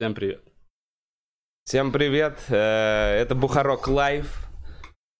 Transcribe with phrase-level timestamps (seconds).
[0.00, 0.40] Всем привет.
[1.66, 4.48] Всем привет, э, это Бухарок Лайв.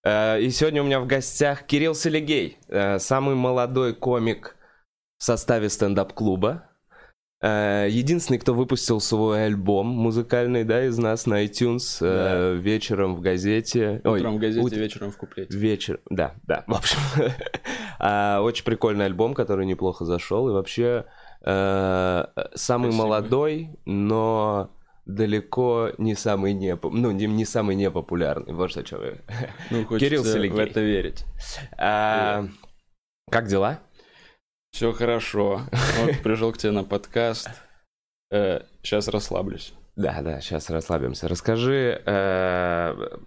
[0.03, 4.55] Э, И сегодня у меня в гостях Кирилл Селигей, э, самый молодой комик
[5.19, 6.67] в составе стендап-клуба.
[7.43, 14.01] Единственный, кто выпустил свой альбом музыкальный, да, из нас на iTunes э, вечером в газете.
[14.03, 15.55] Ой, Утром в газете, ут- вечером в куплете.
[15.55, 16.97] Вечер, да, да, в общем.
[18.03, 20.49] А, Очень прикольный альбом, который неплохо зашел.
[20.49, 21.05] И вообще
[21.43, 23.03] э, самый Спасибо.
[23.03, 24.71] молодой, но
[25.05, 28.53] далеко не самый не, ну, не, не самый непопулярный.
[28.53, 28.85] Вот что я
[29.69, 30.55] Ну, хочется Кирилл Селигей.
[30.55, 31.25] в это верить.
[31.77, 32.45] А,
[33.29, 33.79] Как дела?
[34.71, 35.61] Все хорошо.
[35.99, 37.49] Вот пришел к тебе на подкаст.
[38.31, 39.73] сейчас расслаблюсь.
[39.97, 41.27] Да, да, сейчас расслабимся.
[41.27, 42.01] Расскажи.
[42.05, 43.17] э,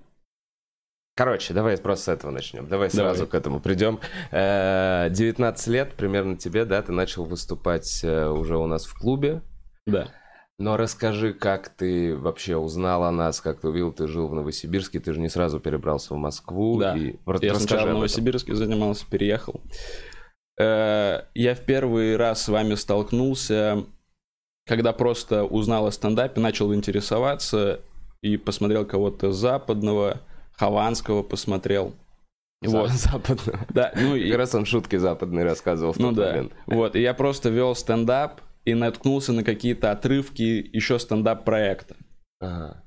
[1.17, 2.67] Короче, давай просто с этого начнем.
[2.67, 3.31] Давай сразу Давай.
[3.31, 4.01] к этому придем.
[4.33, 9.43] Э, 19 лет примерно тебе, да, ты начал выступать э, уже у нас в клубе.
[9.87, 10.09] Да.
[10.59, 14.99] Но расскажи, как ты вообще узнал о нас, как ты увидел, ты жил в Новосибирске,
[14.99, 16.79] ты же не сразу перебрался в Москву.
[16.81, 16.97] Да.
[16.97, 17.17] И...
[17.41, 17.95] Я сначала в.
[17.95, 19.61] Новосибирске занимался, переехал.
[20.59, 23.85] Э, Я в первый раз с вами столкнулся,
[24.67, 27.81] когда просто узнал о стендапе, начал интересоваться
[28.23, 30.21] и посмотрел кого-то западного,
[30.57, 31.95] Хованского посмотрел.
[32.63, 32.91] Вот.
[32.91, 33.59] Западного.
[33.75, 36.31] Да, ну и Как раз он шутки западные рассказывал в Ну тот да.
[36.33, 36.53] момент.
[36.67, 41.97] Вот, и я просто вел стендап и наткнулся на какие-то отрывки еще стендап-проекта.
[42.41, 42.83] Ага.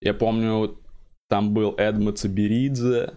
[0.00, 0.80] Я помню,
[1.28, 3.12] там был Эдма Циберидзе,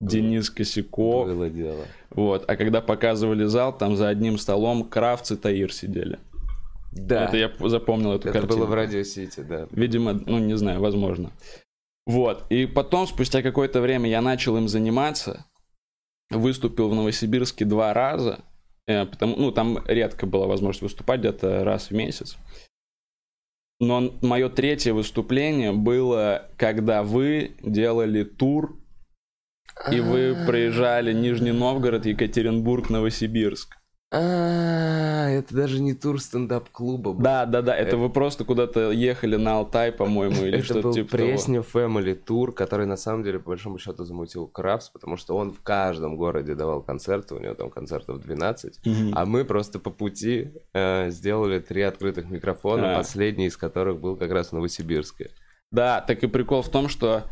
[0.00, 1.26] Денис Косяков.
[1.26, 1.84] Было дело.
[2.10, 6.18] Вот, а когда показывали зал, там за одним столом Кравц и Таир сидели.
[6.92, 8.60] Да, Это я запомнил эту это картину.
[8.60, 9.68] было в Радио Сити, да.
[9.70, 11.30] Видимо, ну не знаю, возможно.
[12.06, 12.50] Вот.
[12.50, 15.46] И потом, спустя какое-то время, я начал им заниматься.
[16.30, 18.44] Выступил в Новосибирске два раза.
[18.86, 22.36] э, потому, ну, там редко была возможность выступать, где-то раз в месяц.
[23.80, 28.78] Но мое третье выступление было, когда вы делали тур,
[29.90, 33.79] и вы проезжали Нижний Новгород, Екатеринбург, Новосибирск.
[34.12, 37.22] А, это даже не тур стендап-клуба был.
[37.22, 41.28] Да, да, да, это вы просто куда-то ехали на Алтай, по-моему, или что-то типа того.
[41.30, 45.52] Пресню Family Tour, который на самом деле по большому счету замутил Крабс, потому что он
[45.52, 49.12] в каждом городе давал концерты, у него там концертов 12, Мгм.
[49.14, 52.96] а мы просто по пути э, сделали три открытых микрофона, А.
[52.96, 55.30] последний из которых был как раз в Новосибирске.
[55.70, 57.22] Да, так и прикол в том, что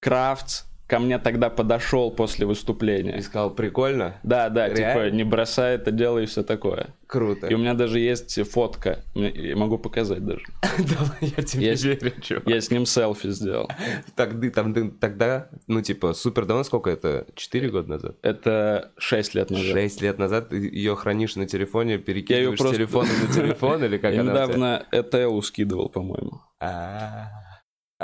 [0.00, 3.20] Крафтс ко мне тогда подошел после И выступления.
[3.22, 5.04] сказал, прикольно, Да, да, Реально?
[5.08, 6.94] типа не бросай это дело и все такое.
[7.06, 7.46] круто.
[7.46, 10.42] И у меня даже есть фотка, я могу показать даже.
[10.78, 12.46] Давай, я тебе Есть- верю, чувак.
[12.48, 13.68] Я с ним селфи сделал.
[14.16, 17.26] Тогда, там, ты- тогда, ну, типа, супер давно, сколько это?
[17.34, 18.16] Четыре года назад?
[18.22, 19.66] Это 6 лет назад.
[19.66, 23.96] Шесть лет назад ты ее хранишь на телефоне, перекидываешь просто- с телефона на телефон, или
[23.96, 26.40] как Я она недавно ETL скидывал, по-моему.
[26.60, 27.28] А,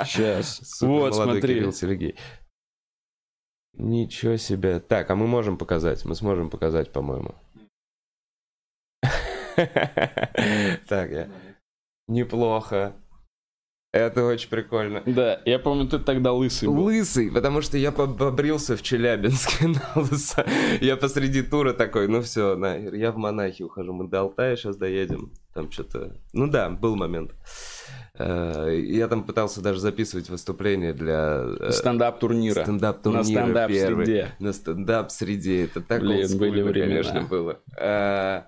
[0.05, 0.61] Сейчас.
[0.63, 1.41] супер Вот, смотри.
[1.41, 2.15] Кирилл Сергей.
[3.73, 4.79] Ничего себе.
[4.79, 6.05] Так, а мы можем показать?
[6.05, 7.35] Мы сможем показать, по-моему.
[10.87, 11.29] Так, я...
[12.07, 12.93] Неплохо.
[13.93, 15.03] Это очень прикольно.
[15.05, 16.85] Да, я помню, ты тогда лысый был.
[16.85, 20.45] Лысый, потому что я поб- побрился в Челябинске на лысо.
[20.79, 22.57] Я посреди тура такой, ну все,
[22.93, 25.33] я в монахи ухожу, мы до Алтая сейчас доедем.
[25.53, 26.17] Там что-то...
[26.31, 27.33] Ну да, был момент.
[28.25, 32.63] Э, Я там пытался даже записывать выступление для э, Стендап-турнира.
[32.63, 34.27] стендап-турнира На стендап-среде.
[34.39, 35.63] На стендап-среде.
[35.65, 36.87] Это так Блин, олдскульно, были времена.
[37.03, 37.59] конечно, было.
[37.79, 38.43] Э,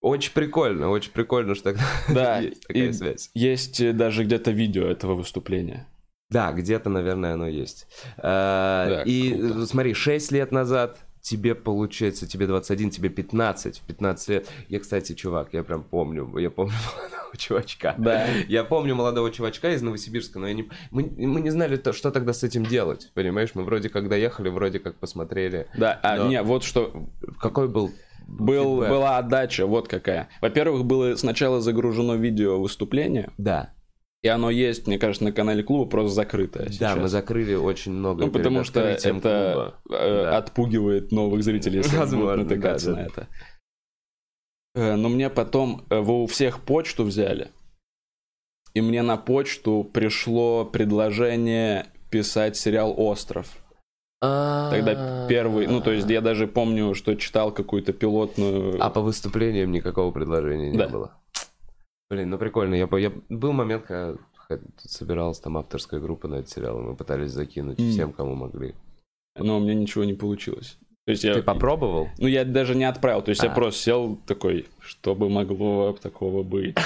[0.00, 1.84] Очень прикольно, очень прикольно, что тогда
[2.14, 3.30] Да, есть такая и- связь.
[3.34, 5.86] Есть даже где-то видео этого выступления.
[6.30, 7.86] Да, где-то, наверное, оно есть.
[8.16, 9.66] Да, И круто.
[9.66, 14.48] смотри, 6 лет назад тебе, получается, тебе 21, тебе 15, в 15 лет.
[14.68, 17.94] Я, кстати, чувак, я прям помню, я помню молодого чувачка.
[17.96, 18.26] Да.
[18.48, 20.68] Я помню молодого чувачка из Новосибирска, но я не...
[20.90, 23.50] мы, мы не знали, то, что тогда с этим делать, понимаешь?
[23.54, 25.68] Мы вроде как доехали, вроде как посмотрели.
[25.76, 27.08] Да, а, Но- не, вот что
[27.40, 27.90] Какой был
[28.26, 28.90] Был, фидбэк?
[28.90, 30.28] была отдача, вот какая.
[30.40, 33.72] Во-первых, было сначала загружено видео выступления, Да,
[34.22, 36.96] и оно есть, мне кажется, на канале клуба, просто закрытое да, сейчас.
[36.98, 39.74] мы закрыли очень много Ну, потому что это клуба.
[39.90, 40.38] э, Да.
[40.38, 43.00] отпугивает новых зрителей, если они будут Возможно, натыкаться да, да.
[43.00, 43.28] на это.
[44.74, 47.48] Э, Но мне потом, э, вы у всех почту взяли,
[48.74, 53.58] и мне на почту пришло предложение писать сериал «Остров».
[54.20, 58.76] Тогда первый, ну, то есть я даже помню, что читал какую-то пилотную...
[58.80, 60.88] А по выступлениям никакого предложения не Да.
[60.88, 61.18] было.
[62.12, 62.74] Блин, ну прикольно.
[62.74, 64.18] Я, я был момент, когда
[64.76, 68.74] собиралась там авторская группа на этот сериал, и мы пытались закинуть всем, кому могли.
[69.38, 70.76] Но у меня ничего не получилось.
[71.06, 72.08] То есть я, Ты попробовал?
[72.18, 73.54] ну, я даже не отправил, то есть я А.
[73.54, 76.76] просто сел такой, что бы могло такого быть.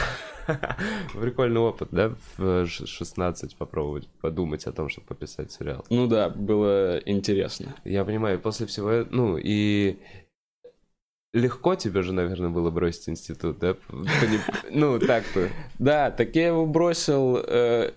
[1.21, 2.15] Прикольный опыт, да?
[2.37, 5.85] В ш- 16 попробовать подумать о том, чтобы пописать сериал.
[5.91, 7.75] Ну да, было интересно.
[7.85, 9.99] Я понимаю, после всего, ну и
[11.37, 13.77] легко тебе же, наверное, было бросить институт, да?
[14.71, 15.49] Ну, так-то.
[15.79, 17.37] Да, так я его бросил.
[17.47, 17.93] э,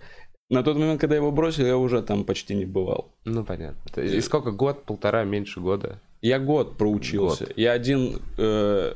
[0.49, 3.11] на тот момент, когда я его бросил, я уже там почти не бывал.
[3.25, 4.01] Ну, понятно.
[4.01, 4.51] И сколько?
[4.51, 5.99] Год, полтора, меньше года?
[6.21, 7.47] Я год проучился.
[7.55, 8.93] Я один э,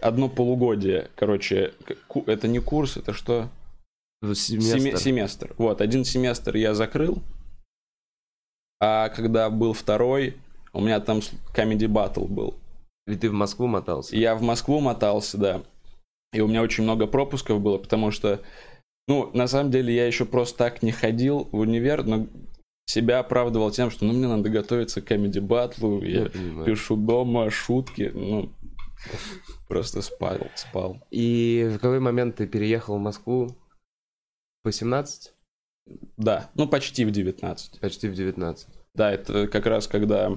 [0.00, 1.72] одно полугодие, короче,
[2.26, 3.48] это не курс, это что?
[4.22, 4.98] Ну, Семе- Семестр.
[5.02, 5.54] семестр.
[5.58, 7.22] Вот, один семестр я закрыл,
[8.80, 10.36] а когда был второй,
[10.72, 11.18] у меня там
[11.54, 12.54] comedy battle был.
[13.06, 14.16] И ты в Москву мотался?
[14.16, 15.62] Я в Москву мотался, да.
[16.32, 18.40] И у меня очень много пропусков было, потому что,
[19.08, 22.28] ну, на самом деле я еще просто так не ходил в универ, но
[22.86, 26.66] себя оправдывал тем, что, ну, мне надо готовиться к comedy battle, Я я понимаю.
[26.66, 28.52] пишу дома шутки, ну,
[29.68, 30.98] просто спал, спал.
[31.10, 33.56] И в какой момент ты переехал в Москву?
[34.62, 35.32] В 18?
[36.16, 37.80] Да, ну, почти в 19.
[37.80, 38.68] Почти в 19.
[38.94, 40.36] Да, это как раз когда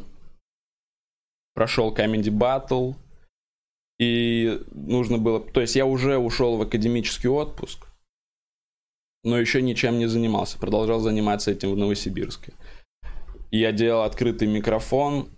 [1.54, 2.96] прошел Comedy Battle,
[4.00, 5.40] и нужно было...
[5.40, 7.88] То есть я уже ушел в академический отпуск,
[9.24, 10.58] но еще ничем не занимался.
[10.58, 12.54] Продолжал заниматься этим в Новосибирске.
[13.52, 15.30] Я делал открытый микрофон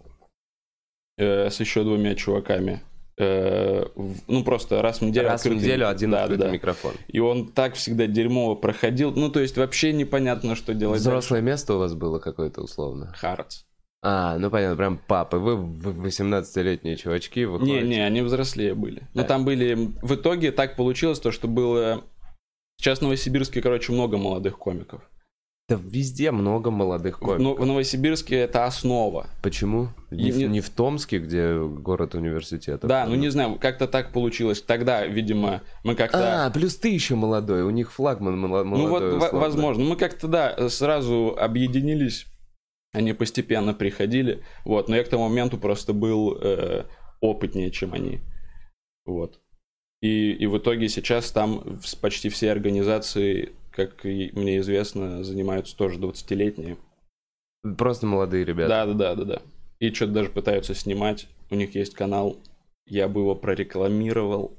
[1.17, 2.81] э, с еще двумя чуваками.
[3.18, 5.27] Э, в- ну, просто раз в неделю.
[5.27, 6.51] Раз в открытый- неделю один да, открытый да.
[6.53, 6.94] микрофон.
[7.07, 9.11] И он так всегда дерьмово проходил.
[9.11, 13.07] Ну, то есть вообще непонятно, что делать Взрослое место у вас было какое-то условно?
[13.07, 13.19] дальше.
[13.19, 13.63] Хардс.
[14.07, 15.38] А, ну понятно, прям папы.
[15.38, 17.81] Вы в- 18-летние чувачки выходите.
[17.81, 19.02] Не, не, они взрослее были.
[19.16, 19.28] Но Да.
[19.28, 19.74] там были...
[20.04, 22.04] В итоге так получилось то, что было...
[22.80, 25.02] Сейчас в Новосибирске, короче, много молодых комиков.
[25.68, 27.42] Да везде много молодых комиков.
[27.42, 29.25] Но- в Новосибирске это основа.
[29.42, 29.90] Почему?
[30.12, 32.86] Не, в- Не- не в Томске, где город университета.
[32.86, 34.62] Да, ну не знаю, как-то так получилось.
[34.62, 36.46] Тогда, видимо, мы как-то...
[36.46, 38.78] А, плюс ты еще молодой, у них флагман молодой.
[38.78, 39.40] ну вот, во- условно.
[39.40, 39.84] возможно.
[39.86, 42.28] Мы как-то, да, сразу объединились.
[42.95, 44.42] Они постепенно приходили.
[44.63, 46.86] Вот, но я к тому моменту просто был э,
[47.19, 48.21] опытнее, чем они.
[49.06, 49.39] Вот.
[50.01, 56.77] И, и в итоге сейчас там почти все организации, как мне известно, занимаются тоже 20-летние.
[57.77, 58.69] Просто молодые ребята.
[58.69, 59.42] Да, да, да, да, да.
[59.80, 61.27] И что-то даже пытаются снимать.
[61.50, 62.38] У них есть канал.
[62.88, 64.53] Я бы его прорекламировал,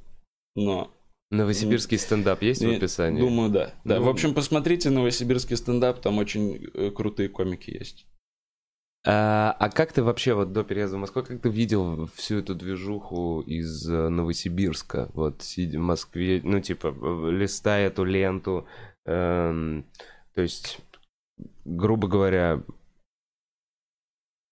[0.57, 0.91] но
[1.31, 3.21] Новосибирский стендап есть в не- описании?
[3.21, 3.75] думаю, да.
[3.85, 3.99] Да.
[3.99, 4.05] Ну.
[4.05, 8.07] В общем, посмотрите новосибирский стендап, там очень э, крутые комики есть.
[9.09, 12.57] А, а как ты вообще вот до переезда в Москву, как ты видел всю эту
[12.57, 15.11] движуху из э, Новосибирска?
[15.15, 16.89] Вот сидя в Москве, ну типа
[17.31, 18.67] листая эту ленту,
[19.05, 19.87] эм,
[20.35, 20.81] то есть,
[21.65, 22.65] грубо говоря,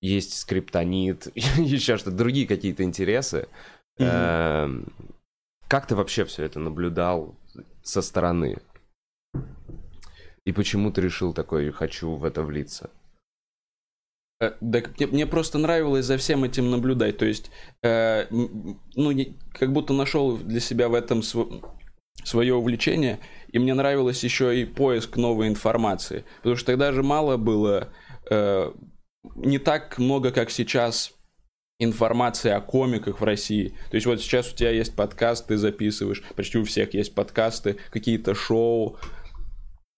[0.01, 3.49] есть скриптонит, еще что-то, другие какие-то интересы.
[3.99, 4.87] Эм,
[5.67, 7.35] Как ты вообще все это наблюдал
[7.83, 8.59] со стороны?
[10.45, 12.91] И почему ты решил такой, хочу в это влиться?
[14.45, 17.19] Э, Да, к- мне, мне просто нравилось за всем этим наблюдать.
[17.19, 17.51] То есть,
[17.83, 19.13] э, ну,
[19.53, 21.23] как будто нашел для себя в этом
[22.25, 23.19] свое увлечение.
[23.53, 26.25] И мне нравилось еще и поиск новой информации.
[26.39, 27.89] Потому что тогда же мало было,
[28.31, 28.73] э,
[29.37, 31.13] не так много, как сейчас,
[31.81, 33.75] информации о комиках в России.
[33.91, 37.77] То есть вот сейчас у тебя есть подкаст, ты записываешь, почти у всех есть подкасты,
[37.91, 38.97] какие-то шоу.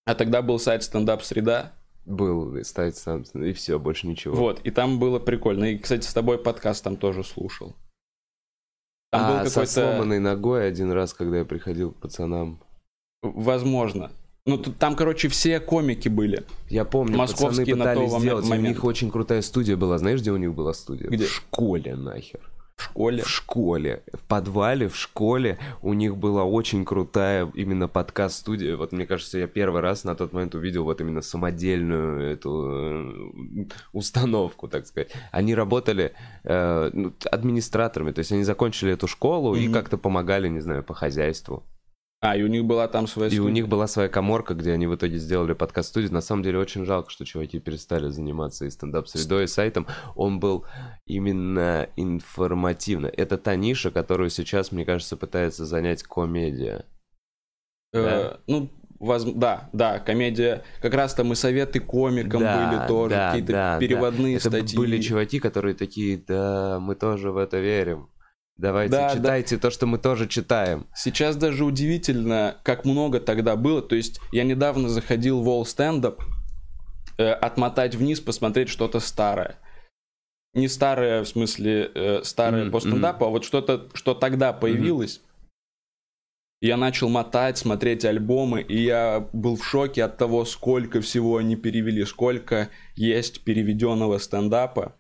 [0.07, 1.73] А тогда был сайт «Стендап Среда»,
[2.07, 4.35] Был ставить сам, и все, больше ничего.
[4.35, 5.65] Вот, и там было прикольно.
[5.65, 7.75] И, кстати, с тобой подкаст там тоже слушал.
[9.11, 12.61] Там а был со сломанной ногой один раз, когда я приходил к пацанам.
[13.23, 14.13] Возможно.
[14.45, 16.45] Ну, тут, там, короче, все комики были.
[16.69, 18.69] Я помню, Московские пацаны пытались сделать, и у момент.
[18.69, 19.99] них очень крутая студия была.
[19.99, 21.09] Знаешь, где у них была студия?
[21.09, 21.25] Где?
[21.25, 22.41] В школе нахер.
[22.77, 23.23] В школе.
[23.23, 24.03] В школе.
[24.13, 28.77] В подвале, в школе у них была очень крутая именно подкаст-студия.
[28.77, 33.67] Вот мне кажется, я первый раз на тот момент увидел вот именно самодельную эту э,
[33.93, 35.11] установку, так сказать.
[35.31, 36.13] Они работали
[36.45, 39.73] э, ну, администраторами, то есть они закончили эту школу и Мгм.
[39.75, 41.65] как-то помогали, не знаю, по хозяйству.
[42.23, 43.53] А, и у них была там своя И у студия.
[43.53, 46.13] них была своя коморка, где они в итоге сделали подкаст-студию.
[46.13, 49.87] На самом деле очень жалко, что чуваки перестали заниматься и стендап-средой, и сайтом.
[50.15, 50.65] Он был
[51.05, 53.07] именно информативно.
[53.07, 56.87] Это та ниша, которую сейчас, мне кажется, пытается занять комедия.
[57.93, 58.41] Э, да.
[58.47, 60.65] Ну, воз- да, да, комедия.
[60.81, 64.77] Как раз там и советы комикам Да, были тоже, да, какие-то да, переводные Это статьи.
[64.77, 68.09] были чуваки, которые такие, да, мы тоже в это верим.
[68.59, 69.17] Давайте, Да, да.
[69.17, 70.87] читайте то, что мы тоже читаем.
[70.95, 73.83] Сейчас даже удивительно, как много тогда было.
[73.83, 76.21] То есть я недавно заходил в All Stand Up,
[77.19, 79.57] э, отмотать вниз, посмотреть что-то старое.
[80.55, 85.21] не старое, в смысле, э, старое Мгм, по стендапу, а вот что-то, что тогда появилось.
[86.63, 91.57] Я начал мотать, смотреть альбомы, и я был в шоке от того, сколько всего они
[91.57, 94.95] перевели, сколько есть переведенного стендапа.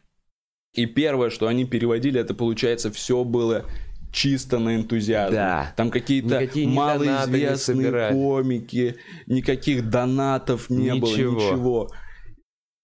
[0.76, 3.64] И первое, что они переводили, это получается все было
[4.12, 5.34] чисто на энтузиазм.
[5.34, 5.72] Да.
[5.76, 8.12] Там какие-то Никакие не малоизвестные собирали.
[8.14, 11.32] комики, никаких донатов не было, Ничего.
[11.34, 11.90] ничего.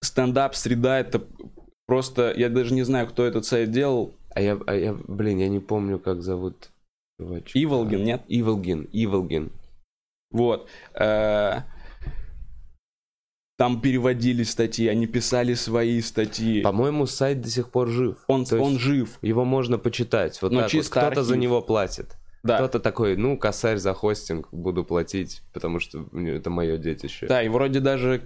[0.03, 1.23] Стендап-среда это
[1.87, 4.15] просто, я даже не знаю, кто этот сайт делал.
[4.35, 6.69] А я, а я, блин, я не помню, как зовут
[7.19, 7.51] чувачка.
[7.63, 8.23] Иволгин, нет?
[8.27, 9.51] Иволгин, Иволгин.
[10.31, 10.67] Вот.
[10.95, 11.61] Э,
[13.63, 16.61] Там переводили статьи, они писали свои статьи.
[16.61, 18.17] По-моему, сайт до сих пор жив.
[18.27, 19.17] Он, То он жив.
[19.21, 20.41] Его можно почитать.
[20.41, 20.85] Вот Но так вот.
[20.85, 21.41] Кто-то за архив.
[21.43, 22.17] него платит.
[22.43, 22.57] Да.
[22.57, 27.25] Кто-то такой, ну, косарь за хостинг буду платить, потому что мне- это мое детище.
[27.27, 28.23] Да, и вроде даже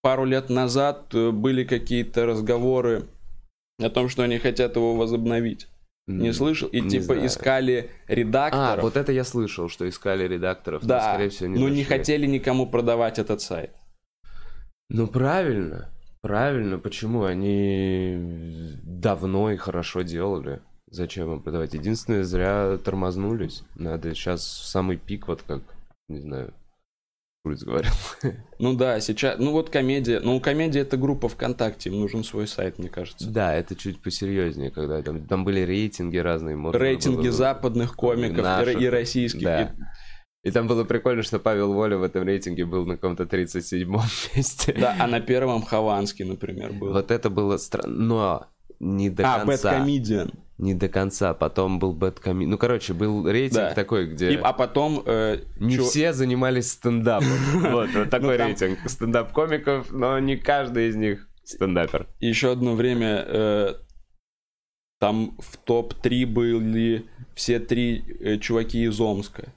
[0.00, 3.06] пару лет назад э, были какие-то разговоры
[3.82, 5.66] о том, что они хотят его возобновить.
[6.06, 6.68] Не слышал?
[6.68, 7.26] И не типа знаю.
[7.26, 8.82] искали А, редакторов.
[8.82, 12.26] вот это я слышал, что искали редакторов, но, да, скорее всего, не но не хотели
[12.26, 13.72] никому продавать этот сайт.
[14.90, 15.90] Ну, правильно.
[16.20, 17.24] Правильно, почему?
[17.24, 20.60] Они давно и хорошо делали.
[20.90, 21.74] Зачем им продавать?
[21.74, 23.62] Единственное, зря тормознулись.
[23.76, 25.62] Надо сейчас самый пик, вот как,
[26.08, 26.54] не знаю,
[27.44, 27.92] Куриц говорил.
[28.58, 32.78] Ну да, сейчас, ну вот комедия, ну комедия это группа ВКонтакте, им нужен свой сайт,
[32.78, 33.30] мне кажется.
[33.30, 36.56] Да, это чуть посерьезнее, когда там, там были рейтинги разные.
[36.72, 39.42] Рейтинги было- западных комиков и, Наших, и российских.
[39.42, 39.62] Да.
[39.62, 39.68] И-
[40.44, 44.00] И там было прикольно, что Павел Воля в этом рейтинге был на каком-то 37-м
[44.36, 44.72] месте.
[44.78, 46.92] да, а на первом Хованский, например, был.
[46.92, 48.46] Вот это было странно, но
[48.80, 49.78] не до а, Bad конца.
[49.80, 50.32] Comedian.
[50.58, 51.34] Не до конца.
[51.34, 52.46] Потом был Bad Comedian.
[52.46, 53.74] Ну, короче, был рейтинг Да.
[53.74, 55.02] такой, где И- а потом...
[55.04, 57.28] э, не чё- все занимались стендапом.
[57.72, 62.06] Вот, вот такой Ну, там- рейтинг стендап-комиков, но не каждый из них стендапер.
[62.20, 63.74] еще одно время э,
[65.00, 69.52] там в топ-3 были все три э, чуваки из Омска.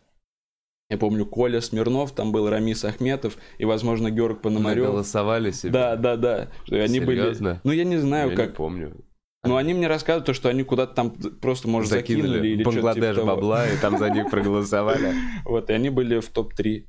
[0.91, 4.87] Я помню, Коля Смирнов, там был Рамис Ахметов и, возможно, Георг Пономарев.
[4.87, 5.71] Голосовали себе.
[5.71, 6.49] Да, да, да.
[6.69, 7.49] Они Серьезно?
[7.51, 7.59] были.
[7.63, 8.49] Ну, я не знаю, Я как.
[8.49, 8.97] не помню.
[9.45, 13.15] Ну, они мне рассказывают, то, что они куда-то там просто, может, закинули, Закинули или Бангладеш
[13.15, 15.13] типа бабла, и там за них проголосовали.
[15.45, 16.85] Вот, и они были в топ-3.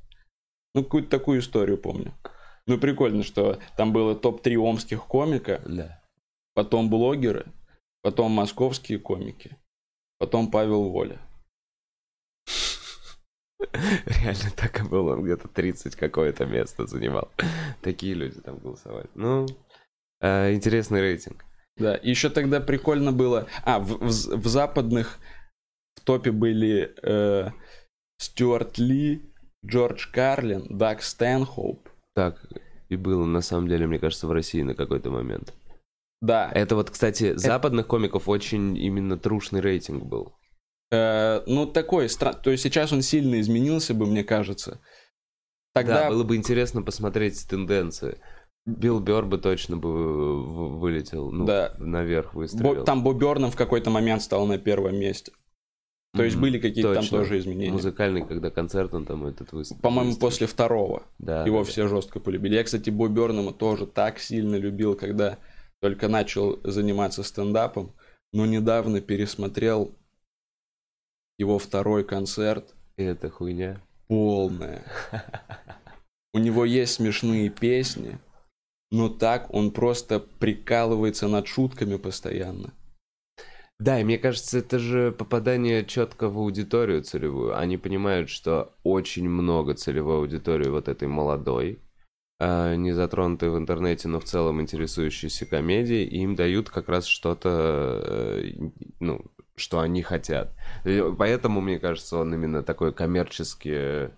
[0.75, 2.13] Ну, какую-то такую историю помню.
[2.67, 6.03] Ну, прикольно, что там было топ-3 омских комика, Да.
[6.55, 7.45] потом блогеры,
[8.01, 9.55] потом московские комики,
[10.19, 11.21] потом Павел Воля.
[13.71, 17.29] Реально так и было, он где-то 30 какое-то место занимал.
[17.81, 19.07] Такие люди там голосовали.
[19.15, 19.47] Ну,
[20.21, 21.43] э, интересный рейтинг.
[21.77, 23.47] Да, еще тогда прикольно было...
[23.63, 25.17] А, в, в- в западных
[25.95, 27.49] в топе были э,
[28.19, 29.33] Стюарт Ли,
[29.65, 31.89] Джордж Карлин, Даг Стэнхоуп.
[32.15, 32.45] Так
[32.89, 35.53] и было, на самом деле, мне кажется, в России на какой-то момент.
[36.21, 40.33] Да, Это вот, кстати, западных комиков очень именно трушный рейтинг был.
[40.93, 44.79] Э, ну, такой, то есть сейчас он сильно изменился бы, мне кажется.
[45.73, 48.19] Тогда Да, было бы интересно посмотреть тенденции.
[48.67, 51.73] Билл Бёрр бы точно бы в- вылетел, ну, Да.
[51.79, 52.83] наверх Бо- выстрелил.
[52.85, 55.31] там Боб Бёрном в какой-то момент стал на первом месте.
[56.15, 56.43] То есть Мгм.
[56.43, 57.71] были какие-то там тоже изменения.
[57.71, 59.81] Музыкальный, когда концерт он там этот выступил.
[59.81, 62.53] По-моему, после второго Да, его да, все жестко полюбили.
[62.53, 65.39] Я, кстати, Боб Бёрнема тоже так сильно любил, когда
[65.81, 67.95] только начал заниматься стендапом.
[68.31, 69.95] Но недавно пересмотрел
[71.37, 72.75] его второй концерт.
[72.97, 73.81] Это хуйня.
[74.07, 74.83] Полная.
[76.33, 78.17] У него есть смешные песни,
[78.91, 82.73] но так он просто прикалывается над шутками постоянно.
[83.79, 87.57] Да, и мне кажется, это же попадание четко в аудиторию целевую.
[87.57, 91.79] Они понимают, что очень много целевой аудитории вот этой молодой,
[92.39, 97.05] а, не затронутой в интернете, но в целом интересующейся комедией, и им дают как раз
[97.05, 98.51] что-то, э,
[98.99, 100.51] ну, что они хотят.
[100.83, 104.11] Поэтому, мне кажется, он именно такой коммерческий,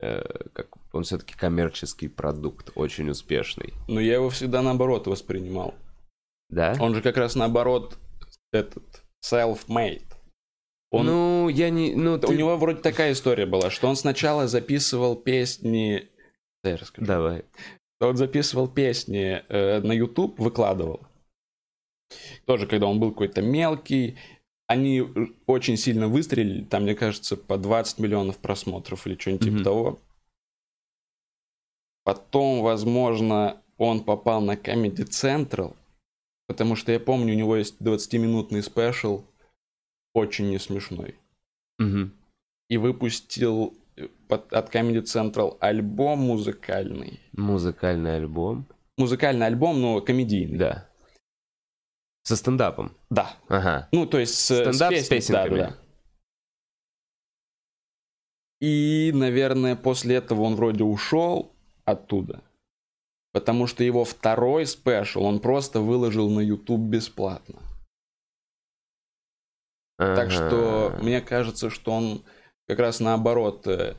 [0.00, 3.72] э, как он все-таки коммерческий продукт, очень успешный.
[3.88, 5.74] Но я его всегда наоборот воспринимал.
[6.48, 6.74] Да?
[6.80, 7.98] Он же как раз наоборот
[8.52, 10.06] этот self-made.
[10.90, 11.94] Он, Ну, я не...
[11.94, 16.08] Ну, У ты- него вроде такая история была, что он сначала записывал песни...
[16.64, 17.06] Да, я расскажу.
[17.06, 17.44] Давай.
[18.00, 21.00] Он записывал песни э, на YouTube, выкладывал.
[22.46, 24.18] Тоже, когда он был какой-то мелкий.
[24.70, 25.02] Они
[25.46, 26.62] очень сильно выстрелили.
[26.64, 29.64] Там, мне кажется, по 20 миллионов просмотров или что-нибудь типа Мгм.
[29.64, 29.98] того.
[32.04, 35.74] Потом, возможно, он попал на Comedy Central.
[36.46, 39.24] Потому что я помню, у него есть 20-минутный спешл.
[40.14, 41.16] Очень не смешной.
[41.78, 42.12] Мгм.
[42.68, 47.18] И выпустил э, под- от Comedy Central альбом музыкальный.
[47.32, 48.66] Музыкальный альбом.
[48.96, 50.58] Музыкальный альбом, но комедийный.
[50.58, 50.89] Да.
[52.30, 52.96] Со стендапом?
[53.10, 53.34] Да.
[53.48, 53.88] Ага.
[53.90, 55.58] Ну, то есть с, Стендап с с, песней, да, песенками.
[55.58, 55.76] да.
[58.60, 61.52] И, наверное, после этого он вроде ушел
[61.84, 62.44] оттуда.
[63.32, 67.58] Потому что его второй спешл он просто выложил на YouTube бесплатно.
[69.98, 70.30] Так Ага.
[70.30, 72.22] что мне кажется, что он
[72.68, 73.96] как раз наоборот э,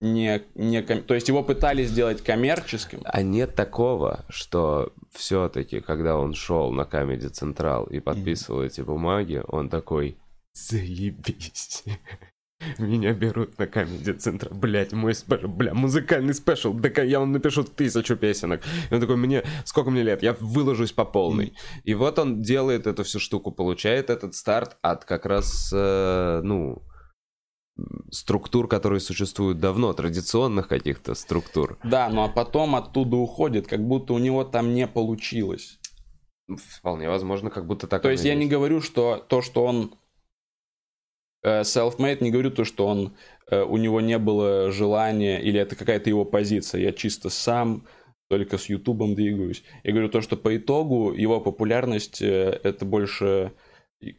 [0.00, 3.00] не, не ком- то есть его пытались сделать коммерческим.
[3.04, 9.42] А нет такого, что все-таки, когда он шел на Comedy Central и подписывал эти бумаги,
[9.48, 10.18] он такой,
[10.52, 11.84] заебись.
[12.78, 14.54] Меня берут на Comedy Central.
[14.54, 16.72] Блять, мой special, бля, музыкальный special.
[16.72, 18.62] Да я вам напишу тысячу песенок.
[18.90, 20.22] И он такой, мне, сколько мне лет?
[20.22, 21.52] Я выложусь по полной.
[21.84, 26.82] И вот он делает эту всю штуку, получает этот старт от как раз, э, ну,
[28.10, 31.78] структур, которые существуют давно, традиционных каких-то структур.
[31.84, 35.78] Да, ну а потом оттуда уходит, как будто у него там не получилось.
[36.48, 39.94] Вполне возможно, как будто так То есть я не говорю, что то, что он
[41.42, 43.16] э, self-made, не говорю то, что он
[43.50, 46.80] э, у него не было желания или это какая-то его позиция.
[46.80, 47.86] Я чисто сам
[48.28, 49.64] только с Ютубом двигаюсь.
[49.82, 53.52] Я говорю то, что по итогу его популярность э, это больше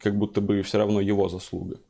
[0.00, 1.80] как будто бы все равно его заслуга.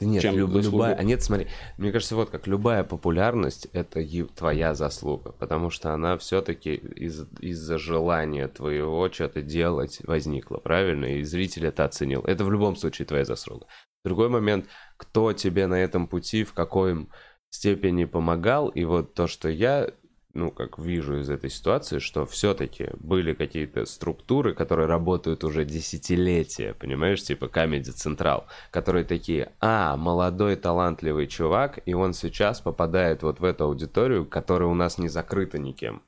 [0.00, 0.94] Да нет, чем люб- любая...
[0.94, 5.92] А нет, смотри, мне кажется, вот как любая популярность— это е- твоя заслуга, потому что
[5.92, 11.06] она все-таки из- из-за желания твоего что-то делать возникла, правильно?
[11.16, 12.22] И зритель это оценил.
[12.22, 13.66] Это в любом случае твоя заслуга.
[14.04, 17.08] Другой момент, кто тебе на этом пути, в какой
[17.50, 19.90] степени помогал, и вот то, что я
[20.38, 26.74] ну, как вижу из этой ситуации, что все-таки были какие-то структуры, которые работают уже десятилетия,
[26.74, 33.40] понимаешь, типа Comedy Central, которые такие, а, молодой талантливый чувак, и он сейчас попадает вот
[33.40, 36.02] в эту аудиторию, которая у нас не закрыта никем.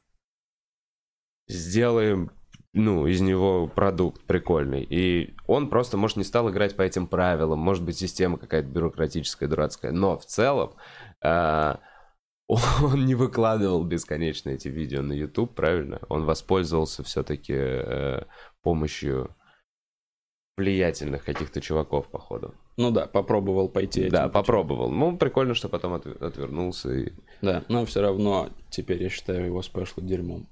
[1.49, 2.31] Сделаем
[2.73, 4.87] ну, из него продукт прикольный.
[4.89, 9.49] И он просто, может, не стал играть по этим правилам, может быть, система какая-то бюрократическая,
[9.49, 9.91] дурацкая.
[9.91, 10.75] Но в целом
[11.21, 11.81] а,
[12.83, 16.01] он не выкладывал бесконечно эти видео на YouTube, правильно?
[16.09, 17.55] Он воспользовался все-таки
[18.63, 19.35] помощью
[20.57, 22.55] влиятельных каких-то чуваков, походу.
[22.77, 24.09] Ну да, попробовал пойти.
[24.11, 24.33] Да, путем.
[24.33, 24.91] попробовал.
[24.91, 26.93] Ну, прикольно, что потом от- отвернулся.
[26.93, 27.13] И...
[27.41, 30.49] Да, но все равно теперь я считаю его спешлы дерьмом.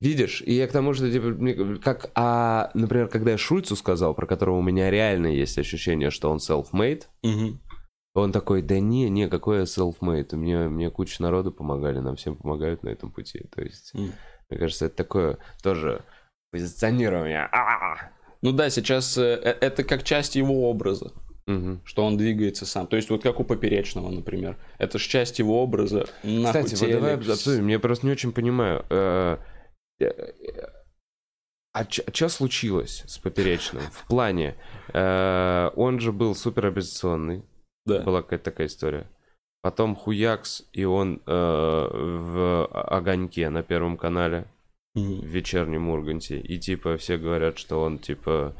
[0.00, 4.26] Видишь, и я к тому, что, типа, как, а, например, когда я Шульцу сказал, про
[4.26, 7.60] которого у меня реально есть ощущение, что он self-made, Мгм.
[8.14, 12.36] Он такой, да не, не, какой я self-made, мне, мне куча народу помогали, нам всем
[12.36, 13.46] помогают на этом пути.
[13.54, 14.12] То есть, М.
[14.50, 16.02] мне кажется, это такое тоже
[16.50, 17.48] позиционирование.
[17.50, 18.10] А-а-а.
[18.42, 21.12] Ну да, сейчас э, э, это как часть его образа.
[21.44, 21.80] Мгм.
[21.84, 22.86] что он двигается сам.
[22.86, 24.56] То есть вот как у Поперечного, например.
[24.78, 26.06] Это же часть его образа.
[26.22, 27.66] Нахуй Кстати, вот давай обсудим.
[27.66, 28.84] Я просто не очень понимаю.
[28.90, 29.38] э,
[31.74, 33.82] А что случилось с Поперечным?
[33.92, 34.54] В плане,
[34.94, 37.42] он же был супер оппозиционный.
[37.86, 38.00] Да.
[38.02, 39.06] Была какая-то такая история.
[39.62, 44.46] Потом Хуякс, и он э, в Огоньке на Первом канале,
[44.94, 45.26] в Мгм.
[45.26, 46.38] вечернем Урганте.
[46.40, 48.54] И типа все говорят, что он типа...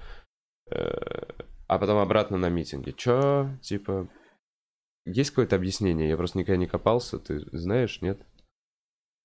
[0.70, 0.76] э,
[1.66, 2.92] а потом обратно на митинге.
[2.92, 3.50] Чё?
[3.62, 4.08] Типа...
[5.04, 6.08] Есть какое-то объяснение?
[6.08, 7.18] Я просто никогда не копался.
[7.18, 8.20] Ты знаешь, нет?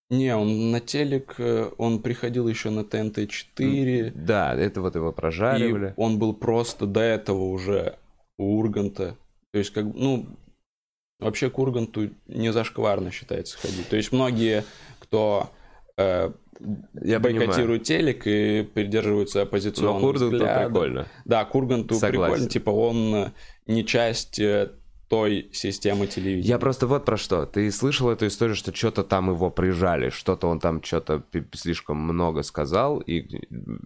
[0.10, 4.12] Не, он на телек, э, он приходил еще на ТНТ-4.
[4.15, 5.93] Да, это вот его И прожаривали.
[5.97, 7.99] он был просто до этого уже
[8.38, 9.15] у Урганта.
[9.51, 10.27] То есть, как, ну,
[11.19, 13.88] вообще к Урганту не зашкварно считается ходить.
[13.89, 14.63] То есть, многие,
[14.99, 15.49] кто
[15.97, 16.31] э,
[17.01, 20.67] Я бойкотируют телек и придерживаются Но оппозиционных Курден взглядов.
[20.67, 21.07] прикольно.
[21.25, 22.33] Да, Курганту Согласен.
[22.33, 23.31] прикольно, типа он
[23.65, 24.71] не часть э,
[25.10, 26.49] той системы телевидения.
[26.49, 27.45] Я просто вот про что.
[27.45, 32.43] Ты слышал эту историю, что что-то там его прижали, что-то он там что-то слишком много
[32.43, 33.25] сказал, и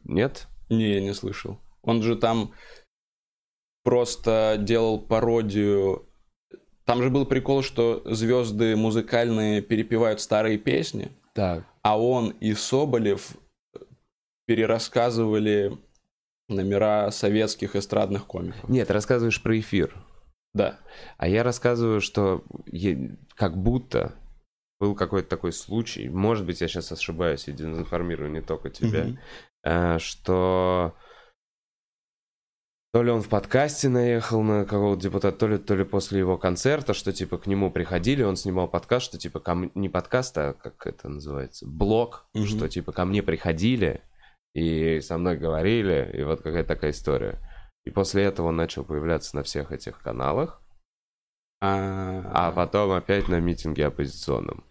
[0.03, 0.47] нет?
[0.69, 1.59] Не, я не слышал.
[1.83, 2.53] Он же там
[3.83, 6.07] просто делал пародию.
[6.85, 11.63] Там же был прикол, что звезды музыкальные перепевают старые песни, Так.
[11.83, 13.31] а он и Соболев
[14.45, 15.77] перерассказывали
[16.49, 18.67] номера советских эстрадных комиков.
[18.69, 19.95] Нет, рассказываешь про эфир.
[20.53, 20.79] Да.
[21.17, 24.15] А я рассказываю, что е- как будто
[24.79, 29.05] был какой-то такой случай, может быть, я сейчас ошибаюсь и дезинформирую не только тебя,
[29.63, 30.95] э, что
[32.93, 36.37] то ли он в подкасте наехал на какого-то депутата, то ли, то ли после его
[36.37, 40.37] концерта, что типа к нему приходили, он снимал подкаст, что типа ко м- не подкаст,
[40.37, 42.45] а как это называется, блог, Мгм.
[42.47, 44.01] что типа ко мне приходили
[44.53, 47.39] и со мной говорили, и вот какая-то такая история.
[47.85, 50.61] И после этого он начал появляться на всех этих каналах,
[51.61, 54.65] а А, потом опять на митинге оппозиционном.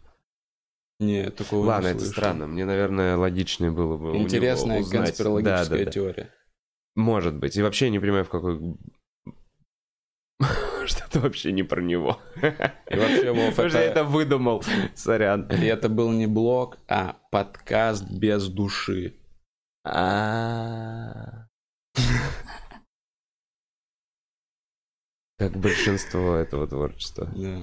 [0.99, 2.13] Не, такого Ладно, не это слышал.
[2.23, 2.47] странно.
[2.47, 5.91] Мне, наверное, логичнее было бы Интересная конспирологическая Да, да, да.
[5.91, 6.35] теория.
[6.97, 7.57] Может быть.
[7.57, 8.77] И вообще я не понимаю, в какой...
[10.87, 12.19] Что-то вообще не про него.
[12.37, 14.63] И вообще, Вов, что я это- это выдумал.
[14.95, 15.47] Сорян.
[15.51, 19.15] И это был не блог, а подкаст без души.
[19.85, 21.47] А.
[25.39, 27.29] Как большинство этого творчества.
[27.35, 27.63] Да.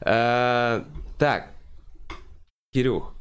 [0.00, 0.86] А,
[1.18, 1.50] Так,
[2.72, 3.14] Кирюх,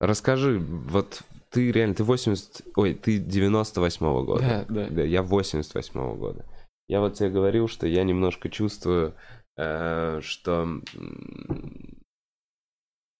[0.00, 4.64] расскажи, вот ты реально, ты 80, ой, ты 98-го года.
[4.68, 4.88] Да, да.
[4.90, 6.44] Да, я 88-го года.
[6.88, 9.14] Я вот тебе говорил, что я немножко чувствую,
[9.56, 10.80] э, что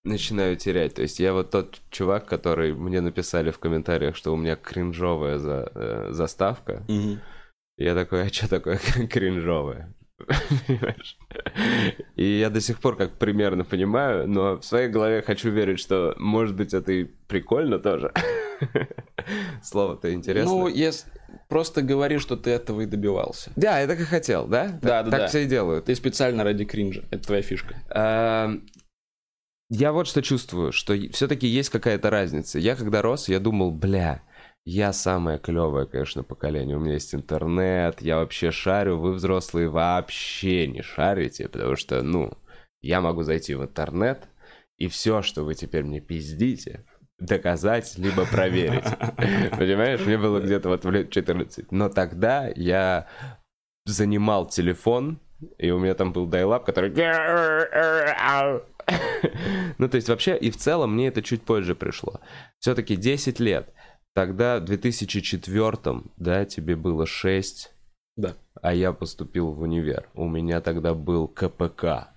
[0.04, 0.94] начинаю терять.
[0.94, 5.38] То есть я вот тот чувак, который мне написали в комментариях, что у меня кринжовая
[5.38, 6.84] за, э, заставка.
[6.88, 7.20] Мгм.
[7.76, 8.78] Я такой, а что такое
[9.10, 9.94] кринжовое?
[12.16, 16.14] И я до сих пор как примерно понимаю, но в своей голове хочу верить, что
[16.18, 18.12] может быть это и прикольно тоже.
[19.62, 20.50] Слово-то интересно.
[20.50, 21.08] Ну, если...
[21.48, 23.52] Просто говори, что ты этого и добивался.
[23.56, 24.64] Да, я так и хотел, да?
[24.68, 25.26] Так- Да, да, Так да.
[25.28, 25.84] все и делают.
[25.86, 27.04] Ты специально ради кринжа.
[27.10, 27.74] Это твоя фишка.
[27.90, 28.66] Эм,
[29.70, 32.58] Я вот что чувствую, что все-таки есть какая-то разница.
[32.58, 34.22] Я когда рос, я думал, бля,
[34.70, 36.76] я самое клевое, конечно, поколение.
[36.76, 42.34] У меня есть интернет, я вообще шарю, вы взрослые вообще не шарите, потому что, ну,
[42.82, 44.28] я могу зайти в интернет,
[44.76, 46.84] и все, что вы теперь мне пиздите,
[47.18, 48.84] доказать, либо проверить.
[49.58, 51.72] Понимаешь, мне было где-то вот в лет 14.
[51.72, 53.08] Но тогда я
[53.86, 55.18] занимал телефон,
[55.56, 56.90] и у меня там был дайлап, который...
[59.78, 62.20] Ну, то есть вообще, и в целом мне это чуть позже пришло.
[62.58, 63.72] Все-таки 10 лет.
[64.14, 67.72] Тогда в 2004, да, тебе было 6,
[68.16, 68.34] Да.
[68.60, 70.08] а я поступил в универ.
[70.14, 72.08] У меня тогда был КПК,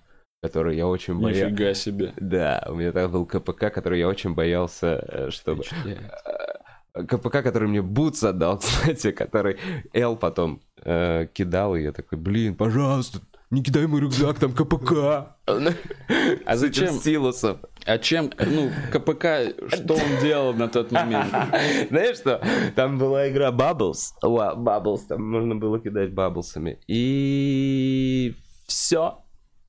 [0.42, 1.46] который я очень боялся.
[1.50, 2.12] Нифига себе.
[2.16, 5.62] Да, у меня тогда был КПК, который я очень боялся, э, чтобы...
[5.84, 9.58] Э, КПК, который мне Бутс отдал, кстати, который
[9.92, 13.20] Эл потом э, кидал, и я такой, блин, пожалуйста,
[13.52, 15.36] не кидай мой рюкзак, там КПК.
[16.46, 16.88] А зачем?
[16.94, 17.58] Стилусом.
[17.84, 21.30] А чем, ну, КПК, что он делал на тот момент?
[21.90, 22.40] Знаешь что?
[22.74, 24.12] Там была игра Bubbles.
[24.22, 26.78] Ла- Bubbles, там можно было кидать бабблсами.
[26.88, 28.34] И
[28.66, 29.18] все.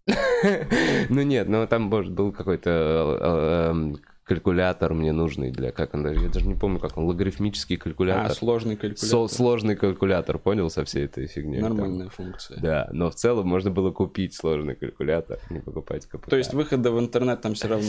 [1.10, 6.08] Ну нет, ну там, может, был какой-то э, эм, калькулятор мне нужный для, как он,
[6.10, 8.32] я даже не помню, как он, логарифмический А, калькулятор.
[8.34, 9.30] сложный Со- калькулятор.
[9.30, 11.62] сложный калькулятор, понял, со всей этой фигней.
[11.62, 11.76] там.
[11.76, 12.60] Нормальная функция.
[12.62, 16.30] Да, но в целом можно было купить сложный калькулятор, не покупать КПК.
[16.30, 17.88] То есть выхода в интернет там все равно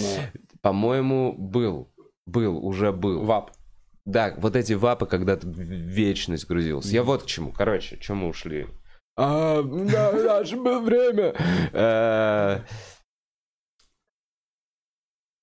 [0.60, 1.90] По-моему, был.
[2.26, 3.22] Был, уже был.
[3.24, 3.52] вап.
[4.06, 6.88] Да, вот эти вапы, когда ты в вечность грузился.
[6.88, 7.52] Я вот к чему.
[7.52, 8.66] Короче, чем мы ушли?
[9.16, 11.34] А, да, наше было время.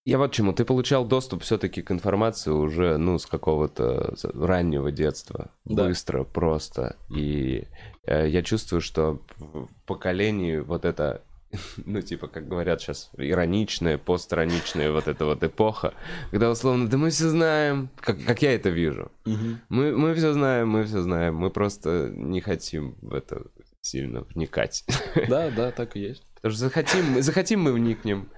[0.04, 0.54] Я вот чему.
[0.54, 5.52] Ты получал доступ все-таки к информации уже, ну, с какого-то раннего детства.
[5.66, 5.86] Да.
[5.86, 6.98] Быстро, просто.
[7.16, 7.68] И
[8.06, 11.22] э, я чувствую, что в поколении вот это
[11.86, 15.94] ну, типа, как говорят сейчас, ироничная, постироничная вот эта вот эпоха,
[16.32, 19.12] когда условно, да мы все знаем, как, как я это вижу.
[19.26, 19.62] Мгм.
[19.70, 23.44] Мы, мы все знаем, мы все знаем, мы просто не хотим в это
[23.82, 24.86] сильно вникать.
[25.28, 26.24] Да, да, так и есть.
[26.36, 28.30] Потому что захотим, захотим мы вникнем.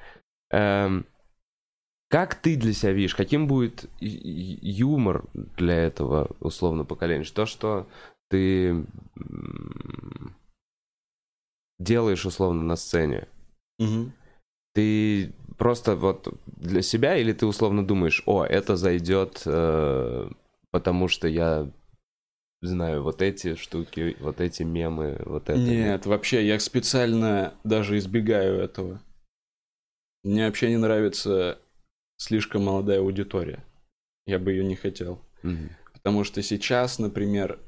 [0.51, 1.05] Эм,
[2.13, 5.25] как ты для себя видишь, каким будет юмор
[5.57, 7.25] для этого условно поколения?
[7.25, 7.87] То, что
[8.29, 8.85] ты
[11.79, 13.27] делаешь условно на сцене,
[13.79, 14.13] Мгм.
[14.75, 20.29] ты просто вот для себя или ты условно думаешь, о, это зайдет, э,
[20.69, 21.67] потому что я
[22.61, 25.57] знаю вот эти штуки, вот эти мемы, вот это.
[25.57, 29.01] Нет, вообще, я специально даже избегаю этого.
[30.23, 31.57] Мне вообще не нравится
[32.23, 33.63] слишком молодая аудитория.
[34.25, 35.21] Я бы ее не хотел.
[35.43, 35.69] Мгм.
[35.93, 37.59] Потому что сейчас, например,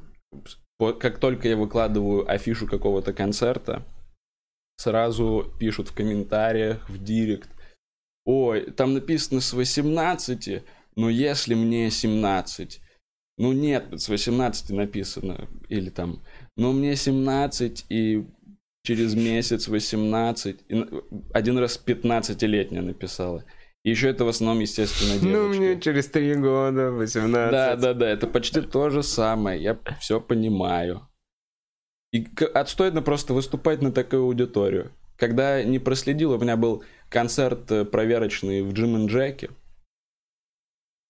[0.79, 3.85] как только я выкладываю афишу какого-то концерта,
[4.77, 7.49] сразу пишут в комментариях, в директ,
[8.25, 10.63] ой, там написано с 18,
[10.95, 12.81] но если мне 17,
[13.37, 16.23] ну нет, с 18 написано, или там,
[16.55, 18.25] ну мне 17 и
[18.83, 20.87] через месяц 18, и на-
[21.33, 23.43] один раз 15-летняя написала.
[23.85, 25.27] Еще это в основном, естественно, девочки.
[25.31, 27.51] Ну, мне через три года, 18.
[27.51, 31.07] Да, да, да, это почти то же самое, я все понимаю.
[32.11, 34.91] И отстойно просто выступать на такую аудиторию.
[35.17, 39.51] Когда не проследил, у меня был концерт э, проверочный в Джим и Джеке.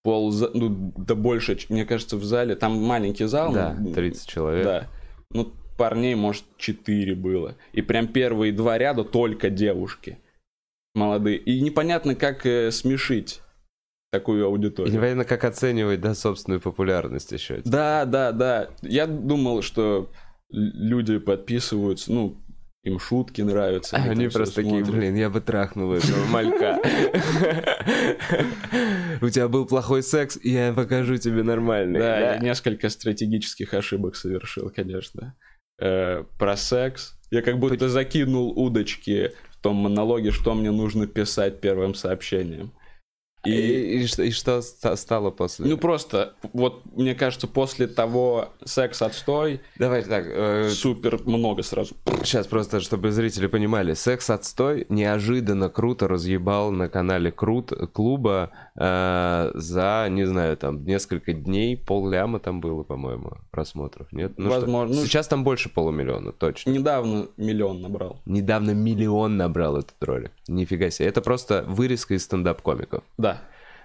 [0.04, 3.54] Пол, ну, да больше, мне кажется, в зале, там маленький зал.
[3.54, 4.66] Да, ну, 30 человек.
[4.66, 4.88] Да.
[5.32, 7.56] Ну, парней, может, 4 было.
[7.72, 10.20] И прям первые два ряда только девушки.
[10.96, 11.38] Молодые.
[11.38, 13.42] И непонятно, как э, смешить
[14.12, 14.94] такую И аудиторию.
[14.94, 17.62] непонятно, как оценивать, да, собственную популярность еще.
[17.66, 18.70] Да, да, да.
[18.82, 20.10] Я думал, что
[20.50, 22.38] люди подписываются, ну,
[22.84, 23.98] им шутки нравятся.
[23.98, 24.96] А они просто такие, смотрят.
[24.96, 26.80] блин, я бы трахнул этого малька.
[29.22, 32.00] У тебя был плохой секс, я покажу тебе нормальный.
[32.00, 35.36] Да, я несколько стратегических ошибок совершил, конечно.
[35.80, 37.18] Э, про секс.
[37.32, 39.32] Я как будто закинул удочки
[39.66, 42.70] том монологе, что мне нужно писать первым сообщением.
[43.46, 45.66] И, И, и что, и что ста- стало после?
[45.68, 51.96] ну просто, вот мне кажется, после того секс отстой давай так, э, супер много сразу.
[52.24, 59.52] сейчас просто, чтобы зрители понимали, секс отстой неожиданно круто разъебал на канале Крут клуба э,
[59.54, 64.34] за, не знаю, там несколько дней, полляма там было, по-моему, просмотров, нет?
[64.38, 64.96] Ну что, Возможно.
[64.96, 66.70] Ну, сейчас там больше полумиллиона, точно.
[66.72, 68.22] Недавно миллион набрал.
[68.26, 70.32] Недавно миллион набрал этот ролик.
[70.48, 71.08] Нифига себе.
[71.08, 73.04] Это просто вырезка из стендап-комиков.
[73.18, 73.35] Да.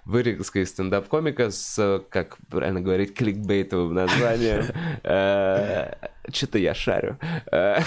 [0.05, 4.65] Вырезка из стендап-комика с, как правильно говорить, кликбейтовым названием.
[6.33, 7.19] Что-то я шарю.
[7.51, 7.81] Э,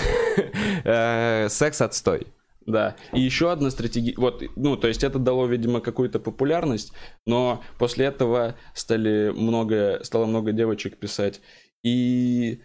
[0.84, 2.28] э, Секс отстой.
[2.66, 2.96] Да.
[3.12, 4.14] И еще одна стратегия.
[4.18, 6.94] Вот, ну, то есть это дало, видимо, какую-то популярность,
[7.26, 11.42] но после этого стали много, стало много девочек писать.
[11.84, 12.62] И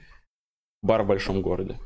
[0.82, 1.76] бар в большом городе.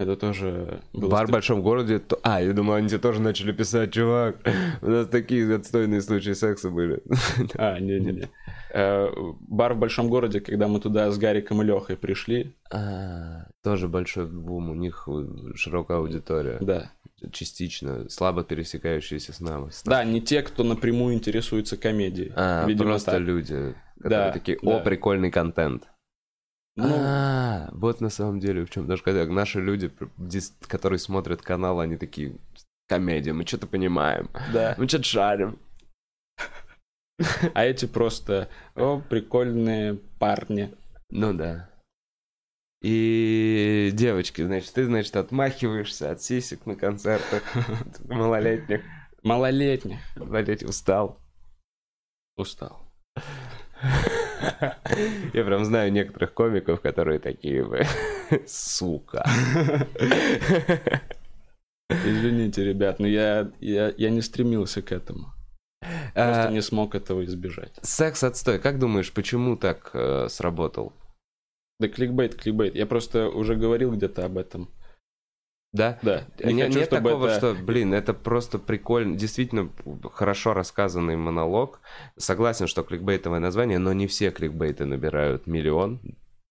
[0.00, 1.98] Это тоже было Бар в большом городе.
[1.98, 4.36] то- А, я думаю, они тебе тоже начали писать, чувак.
[4.80, 7.02] У нас такие отстойные случаи секса были.
[7.58, 8.30] А, не-не-не.
[8.72, 9.08] Э,
[9.42, 12.54] Бар в большом городе, когда мы туда с Гариком и Лехой пришли.
[12.72, 15.06] А, Тоже большой бум, у них
[15.54, 16.56] широкая аудитория.
[16.62, 16.92] Да.
[17.30, 19.68] Частично, слабо пересекающиеся с нами.
[19.84, 22.32] Да, не те, кто напрямую интересуется комедией.
[22.34, 23.20] А, Видимо, просто так.
[23.20, 24.78] люди, которые Да, такие, о, да.
[24.78, 25.89] прикольный контент.
[26.76, 28.86] Ну, А, вот на самом деле в чем.
[28.86, 29.90] Даже когда наши люди,
[30.66, 32.36] которые смотрят канал, они такие,
[32.88, 34.74] комедия, мы что-то понимаем, да.
[34.76, 35.58] мы что-то шарим.
[37.54, 40.74] А эти просто, о, прикольные парни.
[41.10, 41.70] Ну да.
[42.82, 47.42] И девочки, значит, ты, значит, отмахиваешься от сисек на концертах
[48.08, 48.82] малолетних.
[49.22, 49.98] Малолетних.
[50.16, 51.20] Малолетний устал.
[52.36, 52.80] Устал.
[55.34, 57.84] Я прям знаю некоторых комиков, которые такие, бы,
[58.46, 59.24] сука.
[61.88, 65.32] Извините, ребят, но я, я, я не стремился к этому.
[66.14, 67.72] Просто А, не смог этого избежать.
[67.82, 68.58] Секс отстой.
[68.58, 70.92] Как думаешь, почему так э, сработал?
[71.78, 72.74] Да кликбейт, кликбейт.
[72.74, 74.68] Я просто уже говорил где-то об этом.
[75.72, 75.98] Да?
[76.02, 76.24] Да.
[76.44, 79.70] Не Не- хочу, нет такого, это- что, блин, это просто прикольно, действительно
[80.12, 81.80] хорошо рассказанный монолог.
[82.16, 86.00] Согласен, что кликбейтовое название, но не все кликбейты набирают миллион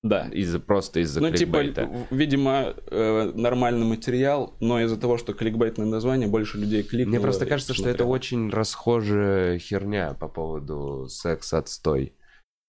[0.01, 0.29] Да.
[0.31, 1.85] из просто из-за Ну, типа, кликбейта.
[1.87, 7.15] в- видимо, э, нормальный материал, но из-за того, что кликбейтное название, больше людей кликнуло.
[7.17, 12.13] Мне просто кажется, что это очень расхожая херня по поводу секс-отстой.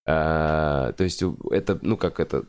[0.06, 2.46] А, то есть это, ну как это,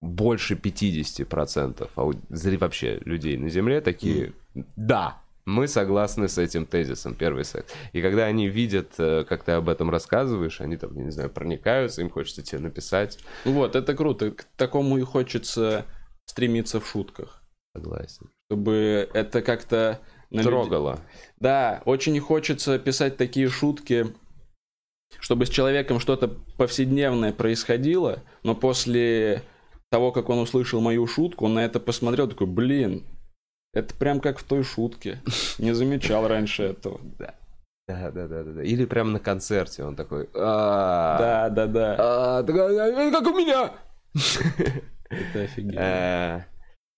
[0.00, 4.32] больше 50% ау- зри- вообще людей на Земле такие,
[4.76, 7.72] да, мы согласны с этим тезисом, первый секс.
[7.92, 11.30] И когда они видят, э, как ты об этом рассказываешь, они там, я не знаю,
[11.30, 13.18] проникаются, им хочется тебе написать.
[13.44, 14.30] Вот, это круто.
[14.30, 15.86] К такому и хочется
[16.26, 17.42] стремиться в шутках.
[17.74, 18.30] Согласен.
[18.48, 20.00] Чтобы это как-то...
[20.30, 21.00] на людей- Трогало.
[21.40, 24.14] Да, очень хочется писать такие шутки,
[25.18, 29.42] чтобы с человеком что-то повседневное происходило, но после
[29.90, 33.04] того, как он услышал мою шутку, он на это посмотрел, такой, блин,
[33.72, 35.20] это прям как в той шутке.
[35.58, 37.00] Не замечал раньше этого.
[37.18, 37.34] Да,
[37.88, 38.62] да, да, да, да.
[38.62, 41.96] Или прямо на концерте он такой, «А, Да, да, да.
[41.98, 43.72] а, «А, как у меня.
[45.10, 45.80] Это офигенно.
[45.80, 46.40] Э,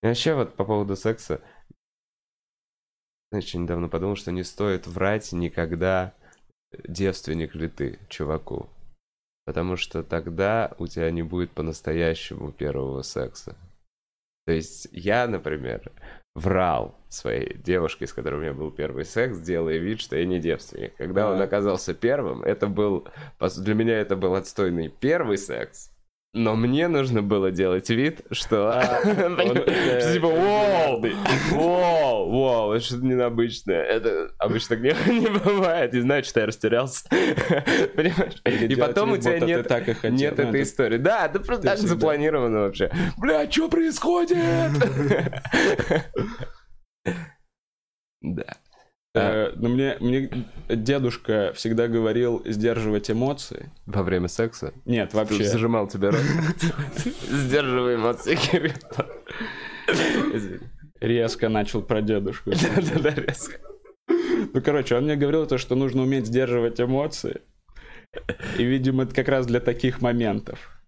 [0.02, 1.40] и Вообще вот по поводу секса,
[3.30, 6.12] знаешь, я недавно подумал, что не стоит врать никогда,
[6.86, 8.68] девственник ли ты, чуваку.
[9.44, 13.56] Потому что тогда у тебя не будет по-настоящему первого секса.
[14.46, 15.90] То есть я, например,
[16.34, 20.40] врал своей девушке, с которой у меня был первый секс, делая вид, что я не
[20.40, 20.94] девственник.
[20.96, 21.44] Когда он Да.
[21.44, 23.06] оказался первым, это был...
[23.58, 25.90] Для меня это был отстойный первый секс,
[26.34, 28.80] но мне нужно было делать вид, что...
[29.04, 31.00] Что типа, вау,
[32.32, 33.82] вау, это что-то необычное.
[33.82, 35.92] Это обычно так не, бывает.
[35.92, 37.06] Не знаю, что я растерялся.
[37.10, 38.40] Понимаешь?
[38.44, 39.70] И потом у тебя нет,
[40.04, 40.96] и нет Ну, этой это- истории.
[40.98, 42.90] Да, это просто так запланировано вообще.
[43.18, 44.38] Бля, что происходит?
[48.24, 48.44] Да.
[49.16, 50.30] Э, Но мне, мне
[50.68, 53.68] дедушка всегда говорил сдерживать эмоции.
[53.84, 54.72] Во время секса?
[54.84, 55.34] Нет, Вообще.
[55.34, 55.50] вообще.
[55.50, 56.20] Зажимал тебя рот.
[57.28, 58.74] Сдерживай эмоции, Кирилл.
[61.02, 62.50] Резко начал про дедушку.
[62.76, 63.58] Да-да-да, резко.
[64.54, 67.40] Ну, короче, он мне говорил то, что нужно уметь сдерживать эмоции.
[68.58, 70.78] И, видимо, это как раз для таких моментов.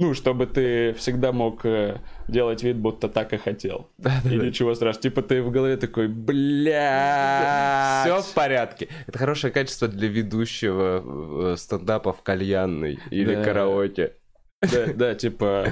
[0.00, 3.90] Ну, чтобы ты всегда мог э, делать вид, будто так и хотел.
[4.24, 5.02] И ничего страшного.
[5.02, 8.02] Типа ты в голове такой, бля.
[8.04, 8.88] Все в порядке.
[9.06, 13.44] Это хорошее качество для ведущего э, стендапа в кальянной или Да.
[13.44, 14.14] караоке.
[14.62, 15.68] Да, да, типа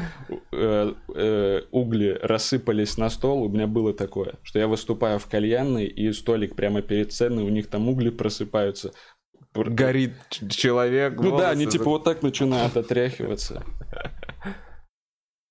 [0.50, 3.42] э, э, угли рассыпались на стол.
[3.42, 7.50] У меня было такое, что я выступаю в кальянной, и столик прямо перед сценой, у
[7.50, 8.92] них там угли просыпаются.
[9.54, 10.14] Горит
[10.50, 11.20] человек.
[11.20, 13.64] Ну да, они типа вот так начинают отряхиваться.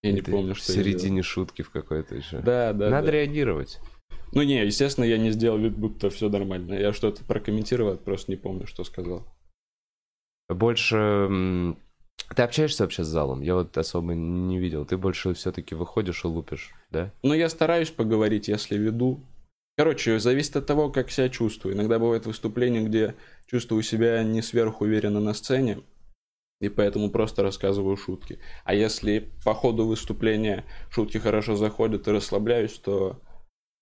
[0.04, 0.86] Я не помню, в что делал.
[0.86, 2.40] середине шутки в какой-то еще.
[2.40, 3.12] Да, да, Надо да.
[3.12, 3.80] реагировать.
[4.34, 6.74] Ну не, естественно, я не сделал вид, будто все нормально.
[6.74, 9.28] Я что-то прокомментировал, просто не помню, что сказал.
[10.50, 11.76] Больше...
[12.36, 13.42] Ты общаешься вообще с залом?
[13.42, 14.86] Я вот особо не видел.
[14.86, 17.12] Ты больше все-таки выходишь и лупишь, да?
[17.24, 19.22] Но я стараюсь поговорить, если веду.
[19.78, 21.76] Короче, зависит от того, как себя чувствую.
[21.76, 25.84] Иногда бывает выступление, где чувствую себя не сверхуверенно на сцене,
[26.60, 28.40] и поэтому просто рассказываю шутки.
[28.64, 33.20] А если по ходу выступления шутки хорошо заходят и расслабляюсь, то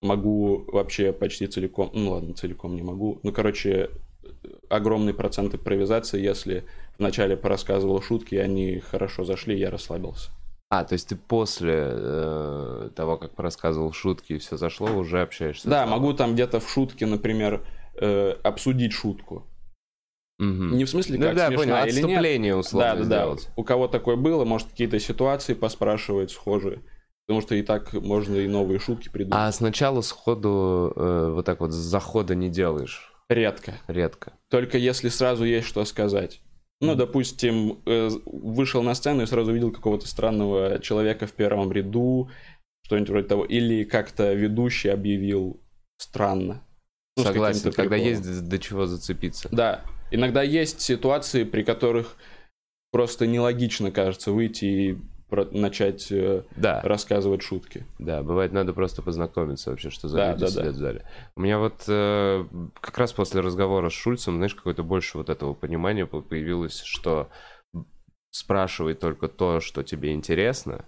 [0.02, 3.20] могу вообще почти целиком, ну ладно, целиком не могу.
[3.24, 3.90] Ну, короче,
[4.70, 6.66] огромный процент импровизации, если
[6.98, 10.32] вначале порассказывал шутки, они хорошо зашли, я расслабился.
[10.70, 15.70] А, то есть ты после э, того, как рассказывал шутки и все зашло, уже общаешься?
[15.70, 19.46] Да, могу там где-то в шутке, например, э, обсудить шутку.
[20.38, 20.76] Мгм.
[20.76, 22.06] Не в смысле, Ну как да, смешная понял, или нет.
[22.06, 23.06] отступление условно Да, да, да.
[23.06, 23.50] сделать.
[23.56, 26.82] У кого такое было, может, какие-то ситуации поспрашивать схожие.
[27.28, 29.40] Потому что и так можно и новые шутки придумать.
[29.40, 33.12] А сначала сходу э, вот так вот захода не делаешь?
[33.30, 33.76] Редко.
[33.88, 34.34] Редко.
[34.50, 36.42] Только если сразу есть что сказать.
[36.82, 42.30] Ну, допустим, э, вышел на сцену и сразу увидел какого-то странного человека в первом ряду,
[42.84, 43.46] что-нибудь вроде того.
[43.46, 45.62] Или как-то ведущий объявил
[45.98, 46.66] странно.
[47.18, 48.08] Ну, Согласен, когда приколом.
[48.08, 49.48] есть до чего зацепиться.
[49.52, 49.84] Да.
[50.12, 52.18] Иногда есть ситуации, при которых
[52.92, 54.98] просто нелогично, кажется, выйти и
[55.36, 57.86] про- начать э, Да, рассказывать шутки.
[58.00, 60.72] да, бывает, надо просто познакомиться вообще, что за Да, люди да, сидят да.
[60.72, 61.06] в зале.
[61.36, 62.46] У меня вот э,
[62.80, 67.30] как раз после разговора с Шульцем, знаешь, какое-то больше вот этого понимания по- появилось, что
[68.32, 70.86] спрашивай только то, что тебе интересно.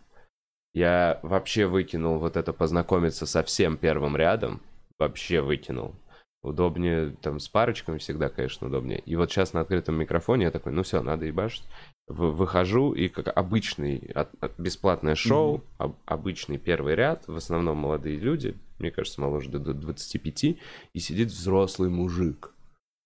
[0.73, 4.61] Я вообще выкинул вот это познакомиться со всем первым рядом.
[4.99, 5.95] Вообще выкинул.
[6.43, 8.99] Удобнее там с парочками всегда, конечно, удобнее.
[8.99, 11.63] И вот сейчас на открытом микрофоне я такой, ну все, надо ебашить.
[12.07, 14.13] Выхожу и как обычный
[14.57, 19.73] бесплатное шоу, об- обычный первый ряд, в основном молодые люди, мне кажется, моложе до, до
[19.73, 22.51] 25, и сидит взрослый мужик.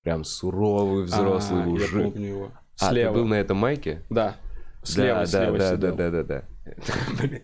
[0.04, 1.94] Прям суровый взрослый А, мужик.
[1.94, 2.52] Я помню его.
[2.80, 3.14] А, ты Слева.
[3.14, 4.02] был на этом майке?
[4.10, 4.36] Да.
[4.84, 5.96] Слева, да, слева да, сидел.
[5.96, 6.44] да, да, да,
[7.22, 7.42] да.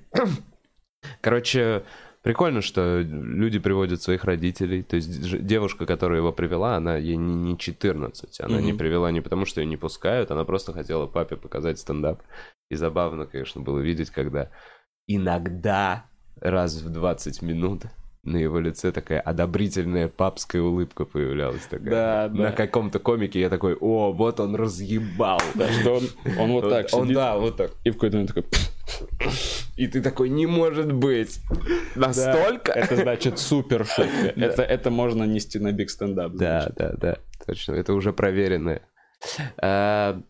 [1.21, 1.84] Короче,
[2.27, 4.83] прикольно, что люди приводят своих родителей.
[4.83, 8.41] То есть девушка, которая его привела, она ей не не 14.
[8.41, 8.77] Она не Мгм.
[8.77, 12.21] привела не потому, что ее не пускают, она просто хотела папе показать стендап.
[12.69, 14.49] И забавно, конечно, было видеть, когда
[15.07, 16.05] иногда
[16.41, 17.83] раз в 20 минут
[18.23, 21.61] на его лице такая одобрительная папская улыбка появлялась.
[21.69, 21.89] Такая.
[21.89, 22.51] Да, На да.
[22.51, 25.39] каком-то комике я такой, о, вот он разъебал.
[25.55, 26.03] Да, что он,
[26.37, 27.71] он вот так Он, сидит, да, вот так.
[27.85, 28.43] и в какой-то момент такой...
[29.76, 31.39] И ты такой, не может быть.
[31.95, 32.71] Настолько?
[32.71, 34.34] Это значит супер шутка.
[34.36, 36.34] Это, это можно нести на биг стендап.
[36.34, 37.73] Да, да, да, точно.
[37.73, 38.82] Это уже проверенное.
[39.58, 40.21] А,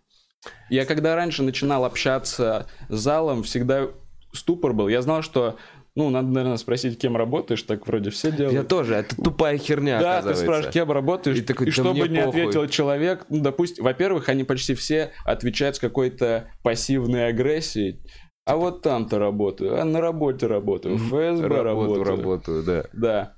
[0.70, 3.88] Я когда раньше начинал общаться с залом, всегда
[4.34, 4.88] ступор был.
[4.88, 5.58] Я знал, что,
[5.96, 8.54] ну, надо, наверное, спросить, кем работаешь, так вроде все делают.
[8.54, 12.08] Я тоже, это тупая херня, Да, ты спрашиваешь, кем работаешь, И и, такой, «Да чтобы
[12.08, 12.42] не похуй».
[12.42, 18.02] ответил человек, ну, допустим, во-первых, они почти все отвечают с какой-то пассивной агрессией.
[18.48, 22.06] А вот там-то работаю, а на работе работаю, в ФСБ Работу, работаю.
[22.06, 22.86] работаю, да.
[22.94, 23.36] Да.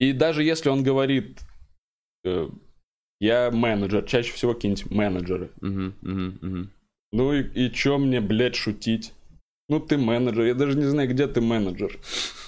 [0.00, 1.40] И даже если он говорит,
[2.24, 2.48] э,
[3.20, 5.50] я менеджер, чаще всего какие-нибудь менеджеры.
[5.60, 6.70] Мгм, мгм, мгм.
[7.12, 9.12] Ну и, и чё мне, блядь, шутить?
[9.72, 11.98] Ну ты менеджер, я даже не знаю, где ты менеджер.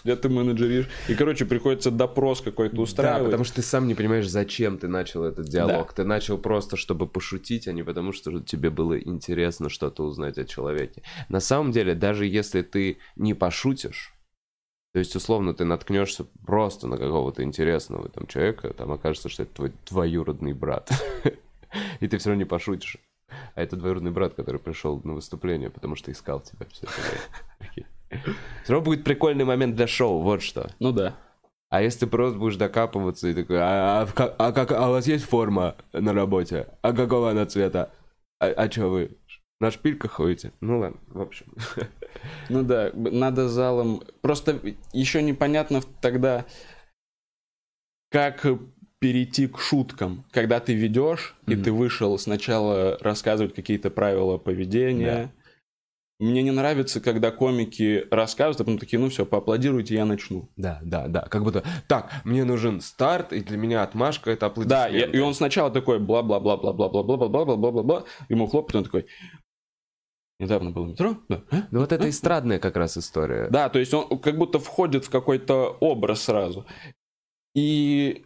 [0.04, 0.90] Где ты менеджеришь.
[1.08, 3.24] И, короче, приходится допрос какой-то Да, устраивать.
[3.24, 5.94] потому что ты сам не понимаешь, зачем ты начал этот диалог.
[5.94, 10.44] Ты начал просто, чтобы пошутить, а не потому, что тебе было интересно что-то узнать о
[10.44, 11.02] человеке.
[11.30, 14.12] На самом деле, даже если ты не пошутишь,
[14.92, 19.54] то есть, условно, ты наткнешься просто на какого-то интересного там человека, там окажется, что это
[19.54, 20.90] твой двоюродный брат.
[22.00, 22.98] И ты все равно не пошутишь.
[23.54, 26.86] А это двоюродный брат, который пришел на выступление, потому что искал тебя все.
[28.62, 30.70] Все равно будет прикольный момент для шоу, вот что.
[30.78, 31.16] Ну да.
[31.70, 35.08] А если ты просто будешь докапываться и такой, а, а а как, а у вас
[35.08, 36.68] есть форма на работе?
[36.82, 37.92] А какого она цвета?
[38.38, 39.18] А, а что вы
[39.60, 40.52] на шпильках ходите?
[40.60, 41.46] Ну ладно, в общем.
[42.48, 44.02] Ну да, надо залом...
[44.22, 44.60] Просто
[44.92, 46.46] еще непонятно тогда,
[48.08, 48.46] как
[49.04, 55.30] перейти к шуткам, когда ты ведешь, и ты вышел сначала рассказывать какие-то правила поведения.
[56.18, 60.48] Мне не нравится, когда комики рассказывают, а потом такие, ну все, поаплодируйте, я начну.
[60.56, 61.20] Да, да, да.
[61.28, 64.46] Как будто, так, мне нужен старт, и для меня отмашка это Да,
[64.86, 65.10] аплодисменты.
[65.10, 69.06] и, и он сначала такой бла-бла-бла-бла-бла-бла-бла-бла-бла-бла-бла, ему хлопает, он такой,
[70.40, 71.64] недавно был в метро, да, а?
[71.70, 73.48] Ну вот это эстрадная как раз история.
[73.50, 76.64] Да, то есть он как будто входит в какой-то образ сразу.
[77.54, 78.24] И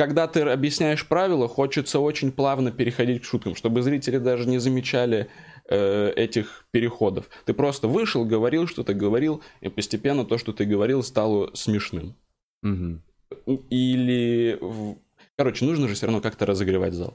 [0.00, 5.28] когда ты объясняешь правила, хочется очень плавно переходить к шуткам, чтобы зрители даже не замечали
[5.66, 7.28] э, этих переходов.
[7.44, 12.16] Ты просто вышел, говорил, что-то говорил, и постепенно то, что ты говорил, стало смешным.
[12.62, 13.02] Мгм.
[13.68, 14.58] Или...
[15.36, 17.14] Короче, нужно же все равно как-то разогревать зал.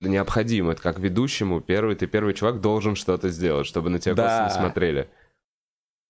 [0.00, 4.38] Необходимо, это как ведущему, первый, ты первый чувак должен что-то сделать, чтобы на тебя Да.
[4.38, 5.08] просто не смотрели.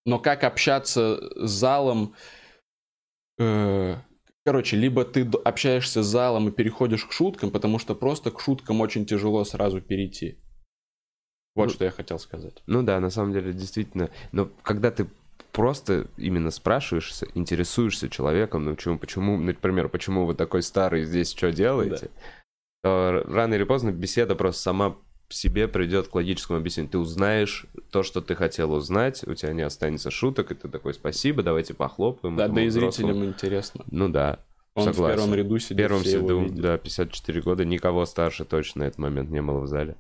[0.05, 2.15] Но как общаться с залом...
[3.39, 3.97] э,
[4.45, 8.81] Короче, либо ты общаешься с залом и переходишь к шуткам, потому что просто к шуткам
[8.81, 10.39] очень тяжело сразу перейти.
[11.55, 12.63] Вот Ну, что я хотел сказать.
[12.67, 14.11] Ну да, на самом деле, действительно.
[14.33, 15.07] Но когда ты
[15.53, 21.53] просто именно спрашиваешься, интересуешься человеком, ну почему, почему, например, почему вы такой старый здесь что
[21.53, 22.11] делаете,
[22.83, 24.97] то рано или поздно беседа просто сама
[25.35, 26.93] себе придет к логическому объяснению.
[26.93, 30.95] Ты узнаешь то, что ты хотел узнать, у тебя не останется шуток, и ты такой,
[30.95, 32.37] спасибо, давайте похлопаем.
[32.37, 33.13] Да, да и взрослому».
[33.13, 33.85] зрителям интересно.
[33.91, 34.41] Ну да.
[34.75, 35.15] Он Согласен.
[35.15, 36.61] в первом ряду сидит, первом видят.
[36.61, 39.97] да, 54 года, никого старше точно на этот момент не было в зале.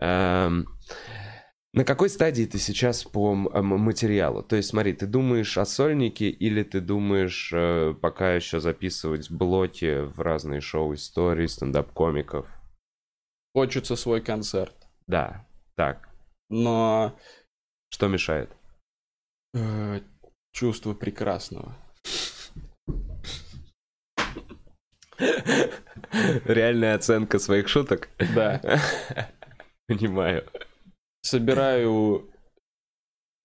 [0.00, 0.66] Эм,
[1.72, 4.42] на какой стадии ты сейчас по материалу?
[4.42, 10.04] То есть, смотри, ты думаешь о сольнике или ты думаешь э, пока еще записывать блоки
[10.04, 12.46] в разные шоу истории, стендап-комиков?
[13.56, 14.74] Хочется свой концерт.
[15.06, 15.46] Да,
[15.76, 16.10] так.
[16.50, 17.18] Но
[17.88, 18.50] Что мешает?
[19.54, 20.02] э,
[20.52, 21.74] чувство прекрасного.
[26.44, 28.10] Реальная оценка своих шуток?
[28.34, 28.60] Да.
[29.88, 30.44] Понимаю.
[31.22, 32.30] Собираю...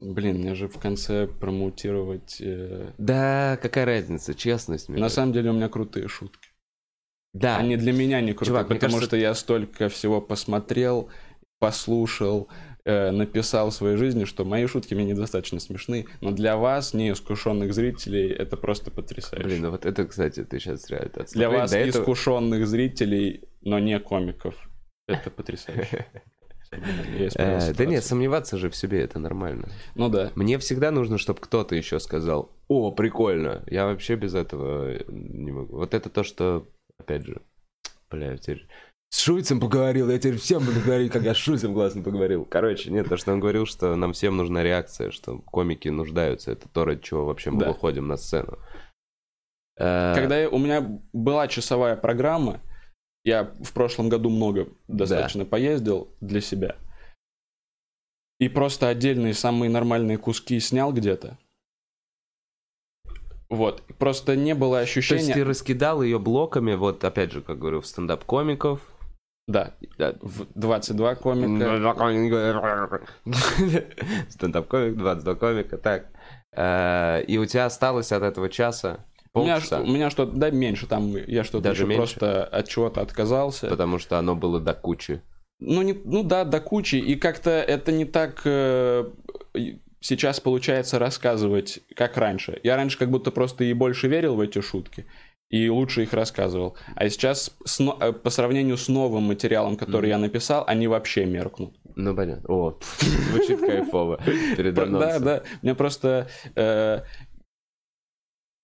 [0.02, 2.42] Блин, мне же в конце промоутировать...
[2.42, 4.90] э, Да, какая разница, честность.
[4.90, 6.50] На самом деле у меня крутые шутки.
[7.34, 7.58] Да.
[7.58, 11.10] Они для меня не крутые, Чувак, потому кажется- что я столько всего посмотрел,
[11.60, 12.48] послушал,
[12.86, 17.74] э, написал в своей жизни, что мои шутки мне недостаточно смешны, но для вас, неискушенных
[17.74, 19.48] зрителей, это просто потрясающе.
[19.48, 21.58] Блин, ну вот это, кстати, ты сейчас реально для отступление.
[21.60, 24.56] вас, До этого- искушенных зрителей, но не комиков,
[25.08, 26.06] это потрясающе.
[27.20, 29.68] Я Э, Да нет, сомневаться же в себе, это нормально.
[29.96, 30.32] Ну да.
[30.36, 33.62] Мне всегда нужно, чтобы кто-то еще сказал, о, прикольно.
[33.68, 35.76] Я вообще без этого не могу.
[35.76, 36.66] Вот это то, что,
[37.02, 37.42] опять же,
[38.10, 38.68] бля, я теперь
[39.10, 42.46] с Шуйцем поговорил, я теперь всем буду говорить, как я с Шуйцем классно поговорил.
[42.46, 46.52] Короче, нет, то, что он говорил, что нам всем нужна реакция, что комики нуждаются.
[46.54, 47.68] Это то, ради чего вообще мы Да.
[47.68, 48.58] выходим на сцену.
[49.78, 52.62] Э, Когда я- у меня была часовая программа,
[53.26, 56.78] я в прошлом году много достаточно поездил для себя.
[58.40, 61.38] И просто отдельные самые нормальные куски снял где-то.
[63.52, 63.84] Вот.
[64.00, 65.34] Просто не было То есть ощущения...
[65.34, 68.80] ты раскидал ее блоками, вот опять же, как говорю, в стендап-комиков,
[69.48, 70.16] Да, Да.
[70.22, 71.50] в 22 комика.
[74.30, 76.06] Стендап-комик, 22 комика, так.
[76.56, 80.50] Э, И у тебя осталось от этого часа У меня, полчаса, у меня что-то, да,
[80.50, 81.98] меньше, там я что-то Даже меньше?
[81.98, 83.68] просто от чего-то отказался.
[83.68, 85.22] потому что оно было до кучи.
[85.60, 86.96] Ну, не, ну да, до кучи.
[86.96, 89.06] И как-то это не так э,
[90.02, 92.60] сейчас получается рассказывать, как раньше.
[92.64, 95.06] Я раньше как будто просто и больше верил в эти шутки,
[95.50, 96.76] и лучше их рассказывал.
[96.96, 101.76] А сейчас с э, по сравнению с новым материалом, который я написал, они вообще меркнут.
[101.96, 102.50] Ну, понятно.
[102.50, 104.20] О, звучит кайфово.
[104.58, 105.44] Да, да.
[105.62, 107.02] Мне просто э,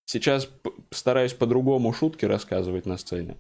[0.06, 0.50] сейчас
[0.92, 3.38] стараюсь по-другому шутки рассказывать на сцене.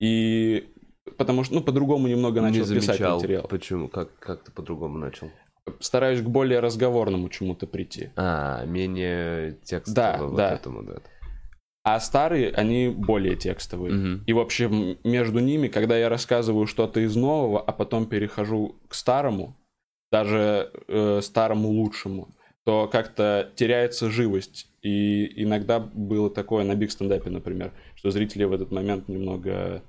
[0.00, 0.68] И
[1.16, 3.16] потому что, ну, по-другому немного Не начал писать замечал.
[3.16, 3.48] материал.
[3.48, 3.88] Почему?
[3.88, 5.30] Как, как ты по-другому начал?
[5.80, 8.10] Стараюсь к более разговорному чему-то прийти.
[8.16, 10.54] А, менее текстово Да, вот да.
[10.54, 10.94] этому, да.
[11.84, 13.94] А старые, они более текстовые.
[13.94, 14.24] Мгм.
[14.26, 18.94] И, в общем, между ними, когда я рассказываю что-то из нового, а потом перехожу к
[18.94, 19.56] старому,
[20.12, 22.28] даже э, старому лучшему,
[22.64, 24.66] то как-то теряется живость.
[24.82, 29.82] И иногда было такое на биг стендапе, например, что зрители в этот момент немного...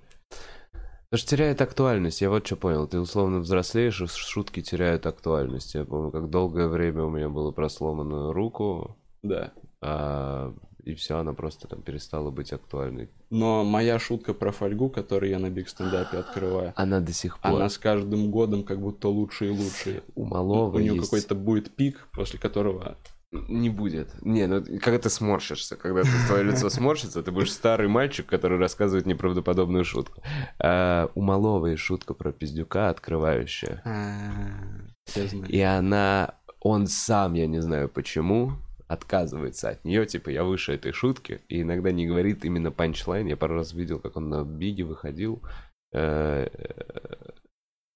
[1.10, 2.22] Потому что теряет актуальность.
[2.22, 2.88] Я вот что понял.
[2.88, 5.74] Ты условно взрослеешь, и шутки теряют актуальность.
[5.74, 9.52] Я помню, как долгое время у меня было про сломанную руку, Да.
[9.82, 10.54] а,
[10.84, 13.10] и все, она просто там перестала быть актуальной.
[13.32, 17.54] Но моя шутка про фольгу, которую я на биг стендапе открываю, Она до сих пор.
[17.56, 20.04] она с каждым годом как будто лучше и лучше.
[20.14, 21.06] У малого У нее есть...
[21.06, 22.98] какой-то будет пик, после которого
[23.32, 24.20] Не будет.
[24.22, 28.58] Не, ну когда ты сморщишься, когда ты, твое лицо сморщится, ты будешь старый мальчик, который
[28.58, 30.24] рассказывает неправдоподобную шутку.
[30.60, 33.82] А, у Малова есть шутка про пиздюка, открывающая.
[35.06, 35.48] Знаю.
[35.48, 38.54] И она, он сам, я не знаю почему,
[38.88, 43.28] отказывается от нее, типа, я выше этой шутки, и иногда не говорит именно панчлайн.
[43.28, 45.44] Я пару раз видел, как он на биге выходил.
[45.94, 46.48] Э,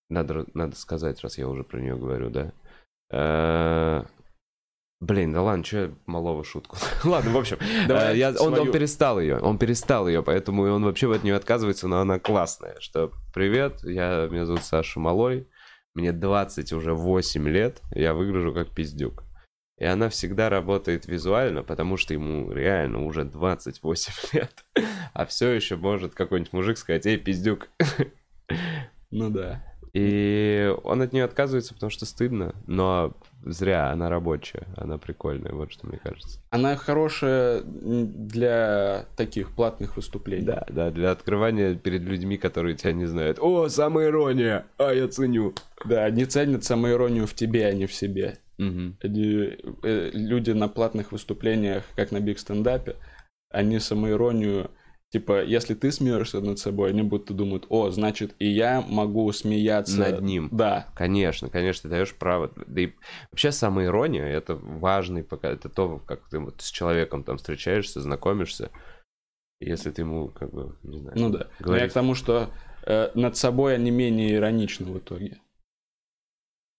[0.10, 2.52] Надо, надо сказать, раз я уже про нее говорю, да.
[5.04, 6.78] Блин, да ладно, что я малого шутку.
[7.04, 7.58] ладно, в общем,
[7.90, 8.72] Давай э, я, он, он свою.
[8.72, 12.78] перестал ее, он перестал ее, поэтому он вообще от нее отказывается, но она классная.
[12.80, 15.50] Что, привет, я, меня зовут Саша Малой,
[15.94, 19.26] мне 20 уже 8 лет, я выгляжу как пиздюк.
[19.78, 24.64] И она всегда работает визуально, потому что ему реально уже 28 лет.
[25.14, 27.68] А все еще может какой-нибудь мужик сказать, эй, пиздюк.
[29.16, 29.64] Ну да.
[29.94, 33.14] И он от нее отказывается, потому что стыдно, но
[33.46, 36.40] зря, она рабочая, она прикольная, вот что мне кажется.
[36.50, 40.46] Она хорошая для таких платных выступлений.
[40.46, 43.38] Да, да, для открывания перед людьми, которые тебя не знают.
[43.40, 45.54] О, самая ирония, а я ценю.
[45.86, 48.40] Да, они ценят самоиронию в тебе, а не в себе.
[48.58, 52.96] Э, люди на платных выступлениях, как на биг стендапе,
[53.52, 54.72] они самоиронию,
[55.14, 60.00] типа, если ты смеешься над собой, они будто думают, о, значит, и я могу смеяться
[60.00, 60.50] Над ним.
[60.52, 62.52] Да, Конечно, конечно, ты даешь право.
[62.66, 62.94] Да и
[63.32, 68.02] вообще самая ирония это важный пока это то, как ты вот с человеком там встречаешься,
[68.02, 68.72] знакомишься.
[69.60, 71.48] Если ты ему, как бы, не знаю, ну да.
[71.60, 72.50] Но я говоришь, к тому, что
[72.84, 75.40] э, над собой они менее ироничны в итоге.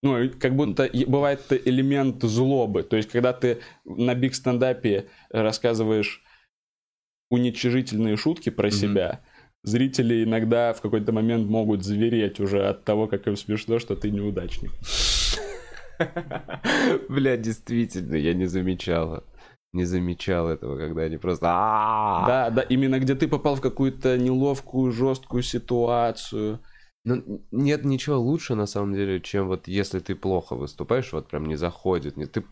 [0.03, 2.83] Ну, как будто бывает элемент злобы.
[2.83, 6.23] То есть, когда ты на биг стендапе рассказываешь
[7.35, 8.77] уничижительные шутки про Мгм.
[8.77, 9.21] себя,
[9.63, 14.11] зрители иногда в какой-то момент могут звереть уже от того, как им смешно, что ты
[14.11, 14.73] неудачник.
[17.09, 19.25] Бля, действительно, я не замечала.
[19.73, 21.45] Не замечал этого, когда они просто...
[21.45, 26.61] Да, да, именно где ты попал в какую-то неловкую, жесткую ситуацию.
[27.05, 31.47] Ну, нет ничего лучше, на самом деле, чем вот если ты плохо выступаешь, вот прям
[31.47, 32.17] не заходит.
[32.17, 32.45] Не, ты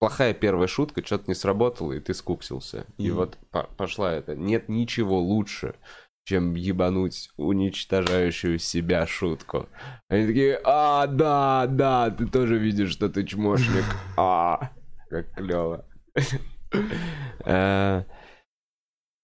[0.00, 2.86] плохая первая шутка, что-то не сработало, и ты скуксился.
[2.98, 3.16] И Мгм.
[3.18, 4.34] вот по- пошла это.
[4.34, 5.74] Нет ничего лучше,
[6.24, 9.68] чем ебануть уничтожающую себя шутку.
[10.08, 13.84] Они такие, а, да, да, ты тоже видишь, что ты чмошник.
[14.16, 14.70] А,
[15.10, 15.84] как клево.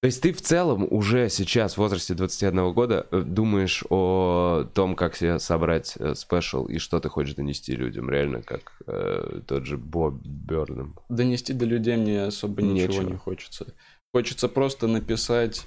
[0.03, 4.95] То есть ты в целом уже сейчас в возрасте 21 года э, думаешь о том,
[4.95, 9.65] как себе собрать э, спешл и что ты хочешь донести людям, реально, как э, тот
[9.65, 10.97] же Боб Бёрнем.
[11.09, 13.11] Донести до людей мне особо ничего Нечего.
[13.11, 13.75] не хочется.
[14.13, 15.67] Хочется просто написать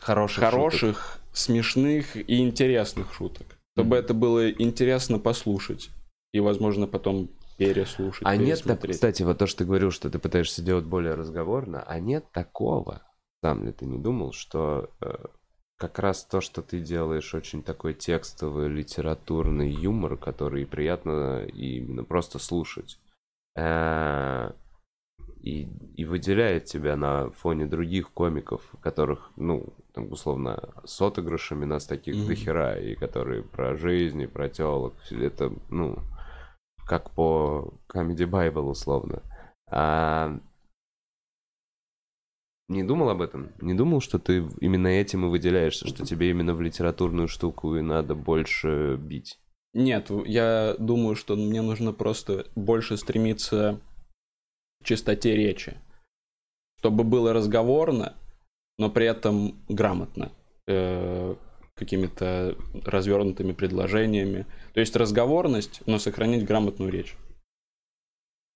[0.00, 3.58] Хороших, хороших, смешных и интересных шуток.
[3.76, 4.04] Чтобы Мгм.
[4.04, 5.90] это было интересно послушать.
[6.32, 10.18] И, возможно, потом переслушать, А нет, так, кстати, вот то, что ты говорил, что ты
[10.18, 13.02] пытаешься делать более разговорно, а нет такого,
[13.42, 15.14] сам ли ты не думал, что э,
[15.76, 22.38] как раз то, что ты делаешь, очень такой текстовый, литературный юмор, который приятно именно просто
[22.38, 22.98] слушать.
[23.56, 24.52] Э,
[25.42, 31.86] И, и выделяет тебя на фоне других комиков, которых, ну, там, условно, с отыгрышами нас
[31.86, 32.26] таких Мгм.
[32.26, 34.94] дохера, и которые про жизнь, и про телок.
[35.10, 35.98] Это, ну,
[36.88, 39.22] как по Comedy Bible, условно.
[39.70, 40.40] А...
[42.68, 43.52] Не думал об этом?
[43.60, 47.82] Не думал, что ты именно этим и выделяешься, что тебе именно в литературную штуку и
[47.82, 49.38] надо больше бить?
[49.72, 53.80] Нет, я думаю, что мне нужно просто больше стремиться
[54.82, 55.78] к чистоте речи.
[56.78, 58.16] Чтобы было разговорно,
[58.78, 60.30] но при этом грамотно.
[61.78, 64.46] Э, какими-то развернутыми предложениями.
[64.74, 67.16] То есть разговорность, но сохранить грамотную речь.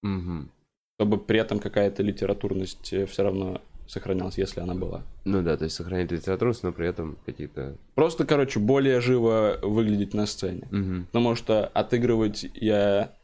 [0.02, 0.50] Мгм.
[0.98, 5.02] Чтобы при этом какая-то литературность все равно сохранялась, если она была.
[5.24, 7.76] Ну да, то есть сохранить литературность, но при этом какие-то...
[7.94, 10.66] Просто, короче, более живо выглядеть на сцене.
[10.70, 11.06] Мгм.
[11.06, 13.14] Потому что отыгрывать я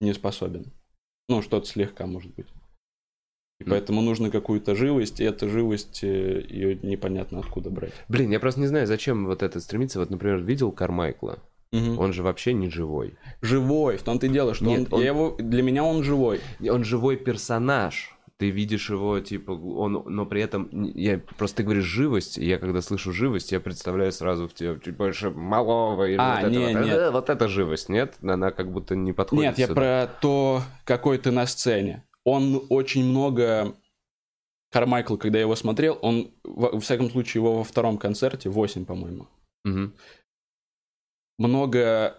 [0.00, 0.72] не способен.
[1.28, 2.46] Ну, что-то слегка, может быть.
[3.60, 7.92] И поэтому нужно какую-то живость, и эта живость, ее непонятно откуда брать.
[8.08, 10.00] Блин, я просто не знаю, зачем вот это стремиться.
[10.00, 11.38] Вот, например, видел Кармайкла.
[11.72, 13.14] Он Он же вообще не живой.
[13.42, 16.40] живой, в том-то и дело, что Нет, он, он- я его, для меня он живой.
[16.68, 18.10] Он живой персонаж.
[18.36, 22.58] Ты видишь его, типа, он, но при этом, я просто ты говоришь живость, и я
[22.58, 26.58] когда слышу живость, я представляю сразу в тебе чуть больше малого или А, вот, не,
[26.70, 26.98] это, вот, нет.
[26.98, 28.14] Э, вот это живость, нет?
[28.22, 29.80] Она как будто не подходит Нет, я сюда.
[29.80, 32.02] про то, какой ты на сцене.
[32.24, 33.76] Он очень много...
[34.72, 39.28] Кармайкл, когда я его смотрел, он, во, всяком случае, его во втором концерте, 8, по-моему,
[39.64, 39.94] Мгм.
[41.38, 42.18] много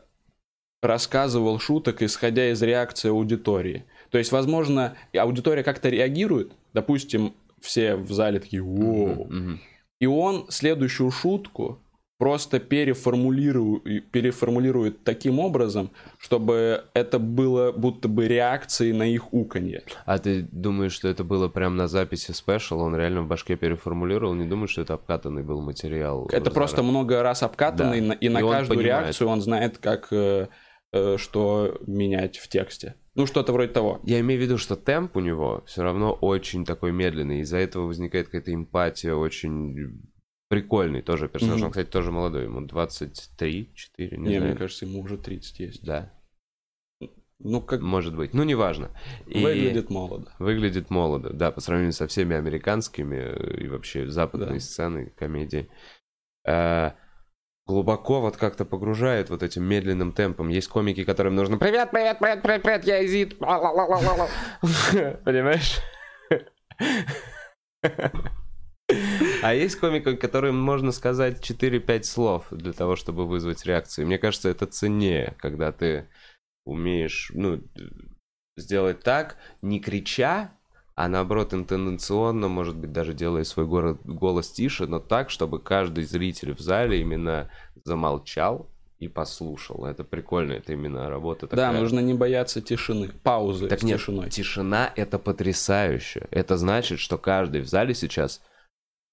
[0.81, 3.85] рассказывал шуток, исходя из реакции аудитории.
[4.09, 9.59] То есть, возможно, аудитория как-то реагирует, допустим, все в зале такие «Воу!», Мгм.
[9.99, 11.81] и он следующую шутку
[12.17, 19.83] просто переформулирует, переформулирует таким образом, чтобы это было будто бы реакцией на их уканье.
[20.05, 22.79] А ты думаешь, что это было прям на записи спешл?
[22.79, 24.33] Он реально в башке переформулировал?
[24.33, 26.27] Не думаешь, что это обкатанный был материал?
[26.31, 28.13] Это просто много раз обкатанный, Да.
[28.13, 29.03] и на И каждую понимает.
[29.05, 30.47] реакцию он знает, как э,
[30.93, 32.95] э, что менять в тексте.
[33.15, 34.01] Ну, что-то вроде того.
[34.03, 37.39] Я имею в виду, что темп у него все равно очень такой медленный.
[37.41, 40.01] Из-за этого возникает какая-то эмпатия очень
[40.61, 41.57] прикольный тоже персонаж.
[41.57, 41.65] Мгм.
[41.65, 42.43] Он, кстати, тоже молодой.
[42.43, 44.51] Ему 23, 4, не, Не, знаю.
[44.51, 45.83] мне кажется, ему уже 30 есть.
[45.85, 46.13] Да,
[47.39, 48.33] Ну, как может быть.
[48.33, 48.91] Ну, неважно.
[49.27, 50.31] И выглядит молодо.
[50.39, 54.59] Выглядит молодо, да, по сравнению со всеми американскими э, и вообще западной Да.
[54.61, 55.69] сценой комедии.
[56.47, 56.91] Э,
[57.67, 60.47] глубоко вот как-то погружает вот этим медленным темпом.
[60.47, 64.29] Есть комики, которым нужно «Привет, привет, привет, привет, привет, я Изид!» Ла-ла-ла-ла-ла-ла».
[65.25, 65.79] Понимаешь?
[69.41, 74.07] А есть комики, которым можно сказать 4-5 слов для того, чтобы вызвать реакцию.
[74.07, 76.07] Мне кажется, это ценнее, когда ты
[76.65, 77.61] умеешь, ну,
[78.57, 80.51] сделать так, не крича,
[80.95, 86.05] а наоборот интонационно, может быть, даже делая свой горо- голос тише, но так, чтобы каждый
[86.05, 87.51] зритель в зале именно
[87.83, 88.69] замолчал
[88.99, 89.85] и послушал.
[89.85, 91.81] Это прикольно, это именно работа Да, такая.
[91.81, 94.29] нужно не бояться тишины, паузы Так с нет, тишиной.
[94.29, 96.27] тишина это потрясающе.
[96.31, 98.41] Это значит, что каждый в зале сейчас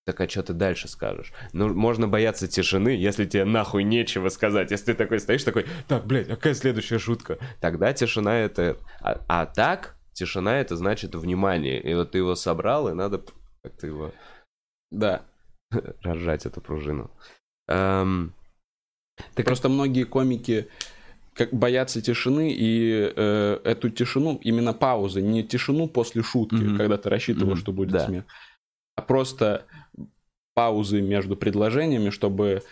[0.05, 1.33] так а что ты дальше скажешь?
[1.53, 4.71] Ну, можно бояться тишины, если тебе нахуй нечего сказать.
[4.73, 7.39] Если ты такой стоишь, такой, так, блядь, а какая следующая шутка?
[7.61, 8.77] Тогда тишина это...
[9.01, 11.81] А, а так, тишина это значит внимание.
[11.81, 13.23] И вот ты его собрал, и надо
[13.63, 14.13] как-то его
[14.91, 15.23] Да.
[16.03, 17.11] разжать, эту пружину.
[17.69, 18.35] Эм,
[19.35, 20.69] Так просто многие комики
[21.35, 26.77] как боятся тишины и э, эту тишину, именно паузы, не тишину после шутки, Мгм.
[26.77, 28.05] когда ты рассчитывал, Мгм, что будет да.
[28.07, 28.25] смех,
[28.97, 29.67] а просто
[30.55, 32.63] паузы между предложениями, чтобы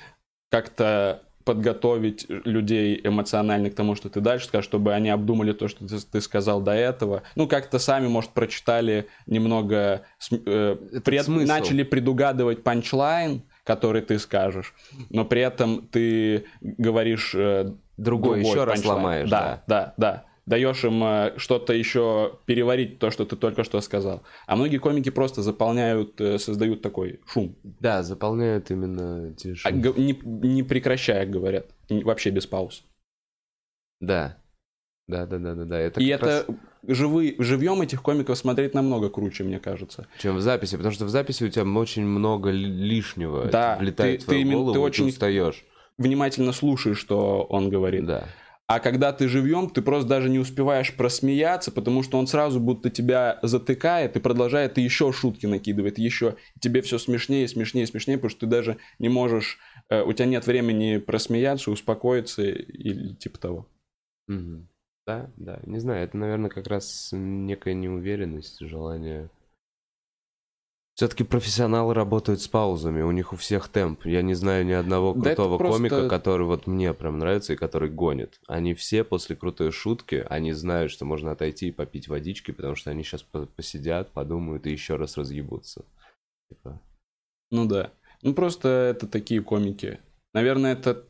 [0.51, 5.87] как-то подготовить людей эмоционально к тому, что ты дальше скажешь, чтобы они обдумали то, что
[5.87, 7.23] ты, ты сказал до этого.
[7.35, 11.49] Ну, как-то сами, может, прочитали немного, э, пред- смысл.
[11.49, 14.75] начали предугадывать панчлайн, который ты скажешь,
[15.09, 18.99] но при этом ты говоришь э, другой, еще раз панчлайн.
[18.99, 19.31] ломаешь.
[19.31, 20.25] Да, да, да.
[20.51, 24.25] Даешь им э, что-то еще переварить то, что ты только что сказал.
[24.49, 29.81] А многие комики просто заполняют, э, создают такой шум, Да, заполняют именно а тишину.
[29.81, 32.83] г- не, не прекращая говорят, вообще без пауз.
[34.01, 34.39] Да.
[35.07, 35.79] Да, да, да, да, да.
[35.79, 36.57] Это И как раз- это
[36.89, 40.09] живы, живьем этих комиков смотреть намного круче, мне кажется.
[40.19, 44.19] чем в записи, потому что в записи у тебя очень много ли- лишнего Да, влетает
[44.21, 45.65] ты- в твою ты голову, ты очень- устаешь.
[45.97, 48.07] Внимательно слушаешь, что он говорит.
[48.07, 48.25] Да.
[48.71, 52.89] А когда ты живьем, ты просто даже не успеваешь просмеяться, потому что он сразу будто
[52.89, 58.31] тебя затыкает и продолжает и еще шутки накидывает, еще тебе все смешнее, смешнее, смешнее, потому
[58.31, 59.59] что ты даже не можешь,
[59.89, 63.67] э, у тебя нет времени просмеяться, успокоиться или типа того.
[64.29, 64.69] Мгм.
[65.05, 65.59] Да, да.
[65.67, 69.31] Не знаю, это, наверное, как раз некая неуверенность, желание.
[71.01, 74.05] Все-таки профессионалы работают с паузами, у них у всех темп.
[74.05, 77.57] Я не знаю ни одного Да крутого просто- комика, который вот мне прям нравится и
[77.57, 78.39] который гонит.
[78.47, 82.91] Они все после крутой шутки, они знают, что можно отойти и попить водички, потому что
[82.91, 85.87] они сейчас посидят, подумают и еще раз разъебутся.
[86.51, 86.79] Типа,
[87.51, 87.93] Ну да.
[88.21, 90.01] Ну просто это такие комики.
[90.35, 91.07] Наверное, это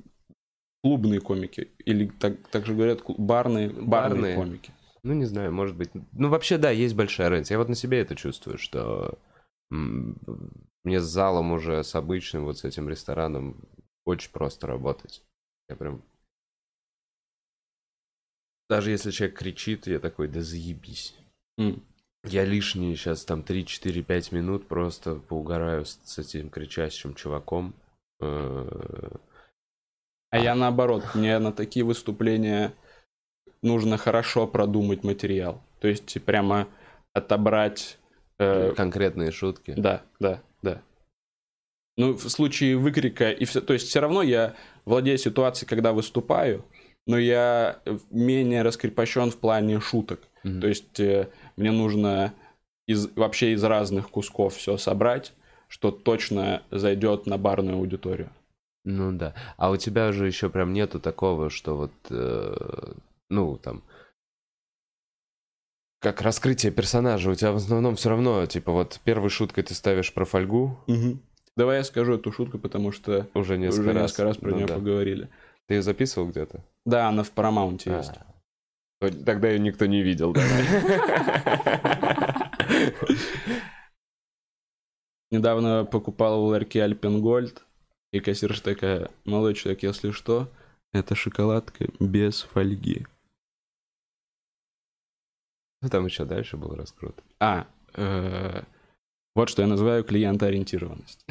[0.84, 1.72] клубные комики.
[1.84, 4.34] Или так, так же говорят, барные, барные, Барные.
[4.36, 4.72] комики.
[5.02, 5.90] Ну, не знаю, может быть.
[6.12, 7.54] Ну, вообще, да, есть большая разница.
[7.54, 9.18] Я вот на себе это чувствую, что
[9.70, 13.56] мне с залом уже, с обычным, вот с этим рестораном
[14.04, 15.22] очень просто работать.
[15.68, 16.02] Я прям...
[18.68, 21.14] Даже если человек кричит, я такой, да заебись.
[21.58, 21.82] М.
[22.24, 27.74] Я лишние сейчас там 3-4-5 минут просто поугараю с, с этим кричащим чуваком.
[28.20, 28.68] Э,
[30.30, 32.74] А я наоборот, мне на такие выступления
[33.62, 35.62] нужно хорошо продумать материал.
[35.80, 36.68] То есть прямо
[37.12, 37.98] отобрать...
[38.40, 39.74] э, Конкретные шутки.
[39.76, 40.82] да, да, да.
[41.96, 43.60] Ну, в случае выкрика и все...
[43.60, 46.64] То есть все равно я владею ситуацией, когда выступаю,
[47.06, 47.80] но я
[48.10, 50.20] менее раскрепощен в плане шуток.
[50.42, 50.60] Мгм.
[50.60, 52.32] То есть э, мне нужно
[52.86, 55.32] из, вообще из разных кусков все собрать,
[55.68, 58.30] что точно зайдет на барную аудиторию.
[58.84, 59.34] Ну да.
[59.56, 62.92] А у тебя же еще прям нету такого, что вот, э,
[63.28, 63.82] ну там,
[66.00, 67.30] как раскрытие персонажа.
[67.30, 70.78] У тебя в основном все равно, типа вот первой шуткой ты ставишь про фольгу,
[71.56, 74.02] Давай я скажу эту шутку, потому что уже несколько уже раз.
[74.10, 74.74] несколько раз про Ну нее да.
[74.76, 75.28] поговорили.
[75.66, 76.64] Ты ее записывал где-то?
[76.86, 77.30] Да, она в
[77.84, 78.12] есть.
[79.00, 79.10] А.
[79.24, 80.42] Тогда ее никто не видел, да?
[85.30, 87.62] Недавно покупал в ларьке Альпенгольд,
[88.12, 90.48] и кассирша такая, молодой человек, если что,
[90.92, 93.06] это шоколадка без фольги.
[95.82, 97.22] Ну, там еще дальше был раскрут.
[97.38, 98.62] А, э,
[99.34, 101.24] вот что я называю клиентоориентированность.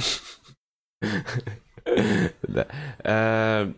[2.43, 2.67] Да.
[3.03, 3.73] Э,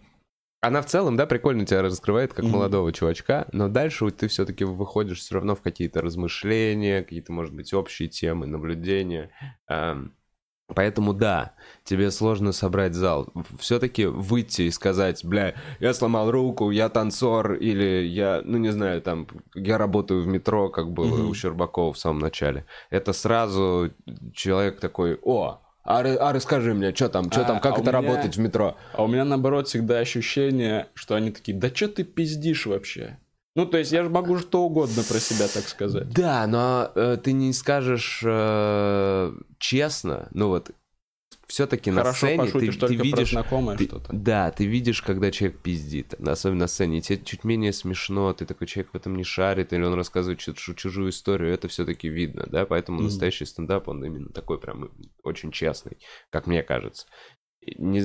[0.60, 5.20] она в целом, да, прикольно тебя раскрывает как молодого чувачка, но дальше ты все-таки выходишь
[5.20, 9.32] все равно в какие-то размышления, какие-то, может быть, общие темы, наблюдения.
[10.76, 11.54] Поэтому да,
[11.84, 13.28] тебе сложно собрать зал.
[13.60, 19.02] Все-таки выйти и сказать, бля, я сломал руку, я танцор, или я, ну не знаю,
[19.02, 21.30] там, я работаю в метро, как было mm-hmm.
[21.30, 22.66] у Щербакова в самом начале.
[22.90, 23.92] Это сразу
[24.34, 27.90] человек такой, о, а, а расскажи мне, что там, что а, там, как а это
[27.90, 28.78] меня, работать в метро?
[28.94, 33.18] А у меня наоборот всегда ощущение, что они такие, да что ты пиздишь вообще?
[33.56, 36.10] Ну, то есть я же могу что угодно про себя так сказать.
[36.10, 40.72] Да, но э, ты не скажешь э, честно, ну вот
[41.52, 44.10] все-таки на сцене ты, ты видишь знакомое ты, что-то.
[44.14, 47.02] Да, ты видишь, когда человек пиздит, особенно на сцене.
[47.02, 50.78] тебе чуть менее смешно, ты такой человек в этом не шарит, или он рассказывает чужую,
[50.78, 53.04] чужую историю, это все-таки видно, да, поэтому mm-hmm.
[53.04, 54.92] настоящий стендап, он именно такой прям
[55.24, 55.98] очень честный,
[56.30, 57.06] как мне кажется.
[57.78, 58.00] Не,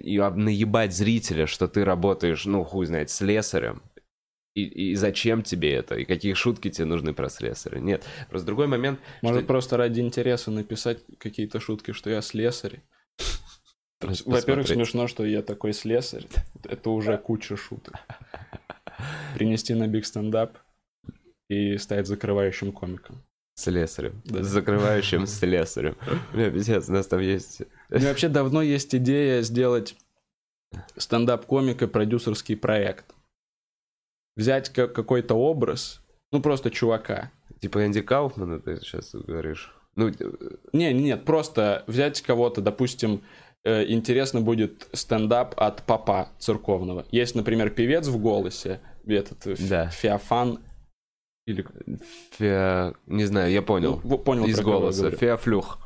[0.00, 3.82] и наебать зрителя, что ты работаешь, ну, хуй знает, с лесарем,
[4.54, 7.78] и, и зачем тебе это, и какие шутки тебе нужны про слесаря.
[7.78, 9.00] Нет, просто другой момент...
[9.22, 9.46] Может, что...
[9.46, 12.82] просто ради интереса написать какие-то шутки, что я слесарь.
[14.00, 16.26] Во-первых, смешно, что я такой слесарь.
[16.64, 17.94] Это уже куча шуток.
[19.34, 20.58] Принести на биг стендап
[21.48, 23.22] и стать закрывающим комиком.
[23.54, 24.20] Слесарем.
[24.24, 24.42] Да.
[24.42, 25.96] Закрывающим слесарем.
[26.32, 27.62] Бля, пиздец, у нас там есть...
[27.90, 29.96] У меня вообще давно есть идея сделать
[30.96, 33.14] стендап-комик и продюсерский проект
[34.40, 36.00] взять какой-то образ,
[36.32, 37.30] ну просто чувака.
[37.60, 39.74] Типа Энди Кауфмана ты сейчас говоришь?
[39.96, 40.14] Ну, э,
[40.72, 43.22] не, нет, просто взять кого-то, допустим,
[43.64, 47.04] э, интересно будет стендап от папа церковного.
[47.10, 49.88] Есть, например, певец в голосе, этот э, да.
[49.88, 50.60] Феофан
[51.46, 51.66] или...
[52.38, 52.94] Феа...
[53.06, 54.00] Не знаю, я понял.
[54.02, 55.10] Ну, понял Из голоса.
[55.10, 55.78] Феофлюх.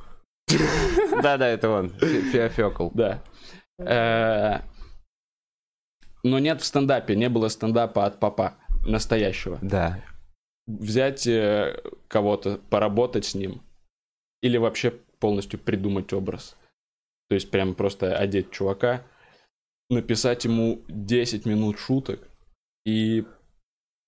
[1.23, 1.89] Да-да, это он.
[1.91, 2.91] Феофекл.
[2.95, 3.23] Да
[6.25, 8.55] но нет в стендапе, не было стендапа от папа
[8.85, 9.59] настоящего.
[9.63, 10.03] Да.
[10.67, 13.63] Взять э, кого-то, поработать с ним,
[14.43, 16.57] или вообще полностью придумать образ.
[17.29, 19.05] То есть прям просто одеть чувака,
[19.91, 22.27] написать ему 10 минут шуток,
[22.87, 23.25] и,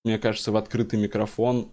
[0.05, 1.71] мне кажется, в открытый микрофон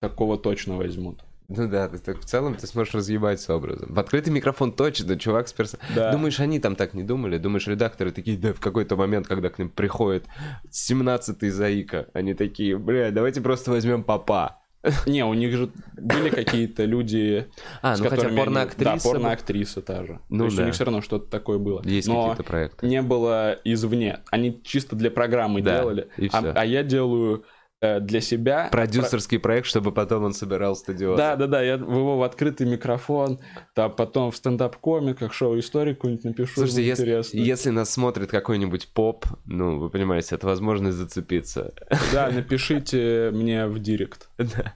[0.00, 1.20] такого точно возьмут.
[1.50, 3.92] Ну да, ты, так, в целом ты сможешь разъебать с образом.
[3.92, 5.78] В открытый микрофон точно, чувак с персо...
[5.96, 6.12] Да.
[6.12, 7.38] Думаешь, они там так не думали?
[7.38, 10.26] Думаешь, редакторы такие, да, в какой-то момент, когда к ним приходит
[10.70, 14.60] 17-й заика, они такие, бля, давайте просто возьмем папа.
[15.06, 17.48] Не, у них же были какие-то люди,
[17.82, 18.94] а, ну хотя порноактриса...
[18.94, 20.20] Да, порноактриса та же.
[20.30, 20.62] Ну, То есть да.
[20.62, 21.82] у них все равно что-то такое было.
[21.84, 22.86] Есть какие-то проекты.
[22.86, 24.20] не было извне.
[24.30, 26.08] Они чисто для программы да, делали.
[26.32, 27.44] А, а я делаю
[27.80, 28.68] для себя.
[28.70, 29.48] Продюсерский про...
[29.50, 31.16] проект, чтобы потом он собирал стадион.
[31.16, 31.62] Да, да, да.
[31.62, 33.40] Я в его в открытый микрофон,
[33.74, 36.52] там потом в стендап-комиках, шоу-историю какую-нибудь напишу.
[36.54, 41.72] Слушайте, если, если нас смотрит какой-нибудь поп, ну, вы понимаете, это возможность зацепиться.
[42.12, 44.28] Да, напишите мне в директ.
[44.50, 44.74] Да,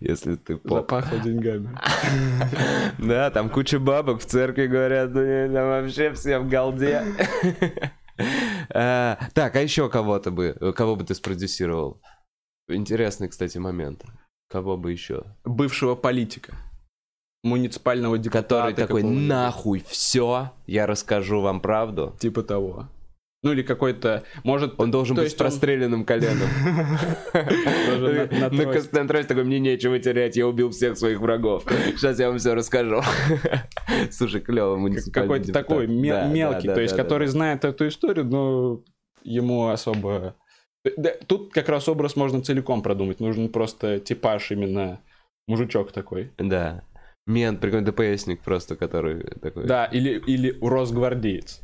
[0.00, 0.72] если ты поп.
[0.72, 1.70] Запахло деньгами.
[2.98, 7.04] Да, там куча бабок в церкви говорят, ну, там вообще все в галде.
[8.70, 12.00] Э, так, а еще кого-то бы, кого бы ты спродюсировал?
[12.68, 14.04] Интересный, кстати, момент.
[14.48, 15.24] Кого бы еще?
[15.44, 16.54] Бывшего политика.
[17.42, 18.70] Муниципального депутата.
[18.70, 22.16] Который такой, нахуй, все, я расскажу вам правду.
[22.18, 22.88] Типа того.
[23.42, 24.80] Ну или какой-то, может...
[24.80, 26.48] Он должен быть с простреленным коленом.
[28.56, 31.64] На Константросе такой, мне нечего терять, я убил всех своих врагов.
[31.96, 33.02] Сейчас я вам все расскажу.
[34.10, 38.82] Слушай, клево муниципальный Какой-то такой мелкий, то есть который знает эту историю, но
[39.22, 40.36] ему особо
[41.26, 43.20] Тут как раз образ можно целиком продумать.
[43.20, 45.00] Нужен просто типаж именно
[45.46, 46.30] мужичок такой.
[46.38, 46.84] Да.
[47.26, 49.66] Мент, прикольный ДПСник просто, который такой.
[49.66, 51.62] Да, или, или росгвардеец.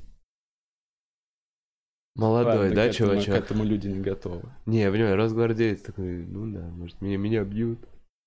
[2.16, 3.28] Молодой, Ладно, да, к чувачок?
[3.28, 4.42] Этому, к этому люди не готовы.
[4.66, 7.78] Не, я понимаю, росгвардеец такой, ну да, может, меня, меня бьют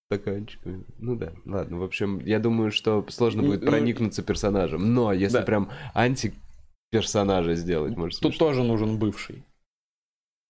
[0.09, 0.83] стаканчиками.
[0.99, 4.93] Ну да, ладно, в общем, я думаю, что сложно будет ну, проникнуться персонажем.
[4.93, 5.43] Но если да.
[5.43, 8.47] прям антиперсонажа сделать, может, Тут смешно.
[8.47, 9.43] тоже нужен бывший.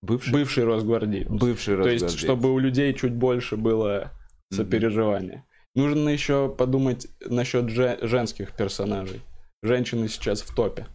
[0.04, 0.34] Бывший?
[0.34, 1.30] Бывший Росгвардеец.
[1.30, 2.02] Бывший Росгвардеец.
[2.02, 4.12] То есть, чтобы у людей чуть больше было
[4.52, 5.38] сопереживания.
[5.38, 5.82] Mm-hmm.
[5.82, 9.22] Нужно еще подумать насчет же- женских персонажей.
[9.62, 10.88] Женщины сейчас в топе.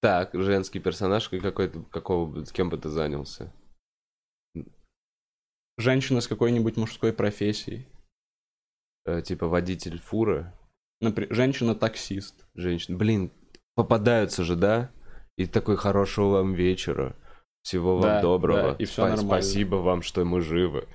[0.00, 3.52] Так, женский персонаж, какой-то, какого, кем бы ты занялся?
[5.76, 7.86] Женщина с какой-нибудь мужской профессией.
[9.04, 10.52] Э, типа водитель фуры,
[11.02, 12.46] Например, женщина-таксист.
[12.54, 12.96] женщина.
[12.96, 13.30] Блин,
[13.74, 14.90] попадаются же, да?
[15.36, 17.16] И такой хорошего вам вечера.
[17.62, 18.62] Всего вам Да, доброго.
[18.70, 19.42] да, и всё Спа- нормально.
[19.42, 20.88] Спасибо вам, что мы живы.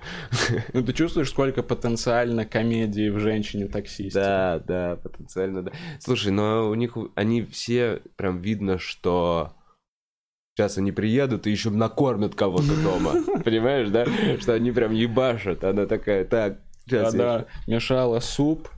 [0.72, 4.18] Ну, ты чувствуешь, сколько потенциально комедии в женщине-таксисте?
[4.18, 5.72] Да, да, потенциально, да.
[6.00, 9.52] Слушай, но у них, они все, прям видно, что
[10.56, 13.12] сейчас они приедут и еще накормят кого-то дома.
[13.44, 14.04] Понимаешь, да?
[14.40, 15.62] Что они прям ебашат.
[15.62, 18.68] Она такая, так, сейчас я Когда мешала суп,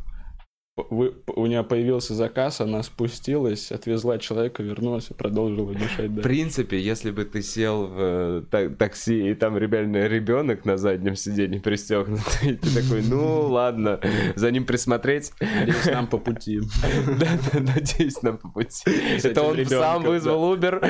[0.91, 6.11] вы- у нее появился заказ, она спустилась, отвезла человека, вернулась и продолжила мешать.
[6.11, 6.23] В Да.
[6.23, 11.17] принципе, если бы ты сел в э, та- такси, и там реально ребенок на заднем
[11.17, 14.01] сиденье пристегнутый, и ты такой, ну ладно,
[14.37, 15.33] за ним присмотреть.
[15.41, 16.61] Надеюсь, нам по пути.
[17.19, 18.91] Да, надеюсь, нам по пути.
[19.25, 20.81] Это он сам вызвал Uber.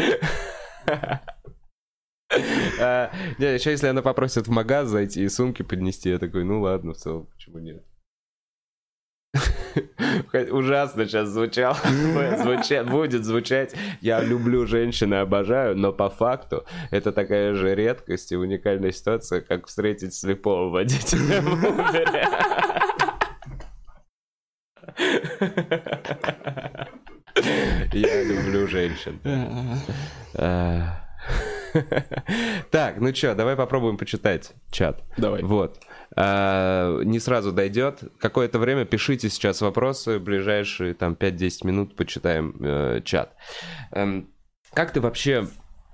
[2.81, 6.61] А, Не, еще если она попросит в магаз зайти и сумки поднести, я такой, ну
[6.61, 7.83] ладно, в целом, почему нет?
[10.51, 11.77] Ужасно сейчас звучало,
[12.39, 13.75] Звуча- будет звучать.
[14.01, 19.41] Я люблю женщин и обожаю, но по факту это такая же редкость и уникальная ситуация,
[19.41, 21.43] как встретить слепого водителя.
[27.93, 29.21] Я люблю женщин.
[30.35, 31.01] А.
[32.71, 35.03] Так, ну чё, давай попробуем почитать чат.
[35.17, 35.43] Давай.
[35.43, 35.79] Вот.
[36.21, 38.03] А, Не сразу дойдет.
[38.19, 40.19] Какое-то время пишите сейчас вопросы.
[40.19, 43.37] Ближайшие там 5-10 минут почитаем э, чат.
[43.93, 44.29] Эм,
[44.73, 45.47] Как ты вообще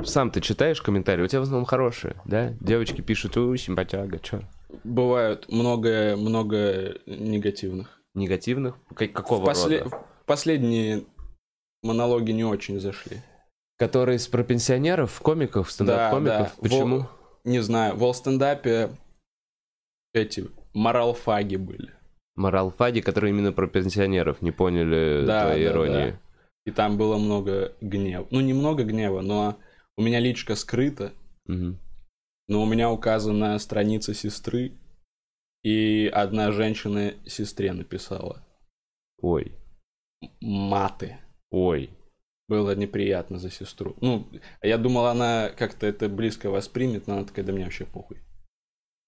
[0.03, 1.23] сам ты читаешь комментарии?
[1.23, 2.55] У тебя в основном хорошие, да?
[2.61, 4.41] Девочки пишут, у, симпатяга, чё?
[4.83, 8.01] Бывают много, много негативных.
[8.15, 8.77] Негативных?
[8.97, 9.97] Как- Какого В после- рода?
[9.97, 11.05] в Последние
[11.83, 13.19] монологи не очень зашли.
[13.79, 16.39] Которые про пенсионеров, комиков, стендап-комиков?
[16.39, 16.53] да.
[16.63, 16.99] Почему?
[17.01, 17.11] Во-
[17.45, 18.89] Не знаю, в волстендапе
[20.15, 21.91] эти моралфаги были.
[22.37, 26.11] Моралфаги, которые именно про пенсионеров, не поняли Да, твоей да, иронии.
[26.13, 26.21] да.
[26.67, 28.27] И там было много гнева.
[28.31, 29.59] Ну, немного гнева, но
[29.97, 31.13] у меня личка скрыта,
[31.47, 31.79] Мгм.
[32.49, 34.73] но у меня указана страница сестры,
[35.63, 38.45] и одна женщина сестре написала
[39.21, 39.53] Ой,
[40.41, 41.19] маты.
[41.51, 41.91] ой.
[42.47, 43.97] Было неприятно за сестру.
[44.03, 44.27] Ну,
[44.63, 48.19] я думал, она как-то это близко воспримет, но она такая, да мне вообще похуй.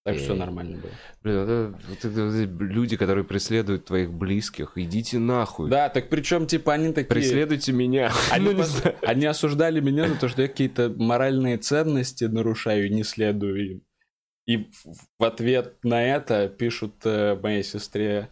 [0.07, 0.39] Так что все Эй.
[0.39, 0.91] нормально было.
[1.25, 5.69] Блин, это- это эти люди, которые преследуют твоих близких, идите нахуй.
[5.69, 7.09] Да, так причем, типа, они такие...
[7.09, 8.13] Преследуйте меня.
[8.31, 13.03] Они, Ну, пос- они осуждали меня за то, что я какие-то моральные ценности нарушаю, не
[13.03, 13.83] следую им.
[14.47, 14.59] И
[15.19, 18.29] в- ответ на это пишут э, моей сестре,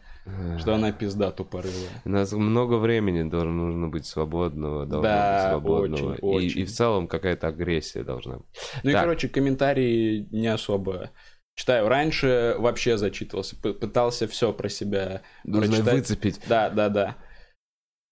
[0.61, 1.91] что она пизда тупорылая.
[2.05, 6.12] У нас много времени должно нужно быть свободного, должно Да, быть свободного.
[6.12, 6.61] очень, и, очень.
[6.61, 8.47] и в целом какая-то агрессия должна быть.
[8.85, 9.03] Ну и, Так.
[9.03, 11.11] короче, комментарии не особо
[11.55, 11.89] читаю.
[11.89, 15.95] Раньше вообще зачитывался, пытался все про себя Нужно прочитать.
[15.95, 16.41] выцепить.
[16.49, 17.17] Да, да, да.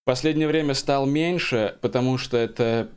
[0.03, 2.89] В последнее время стал меньше, потому что это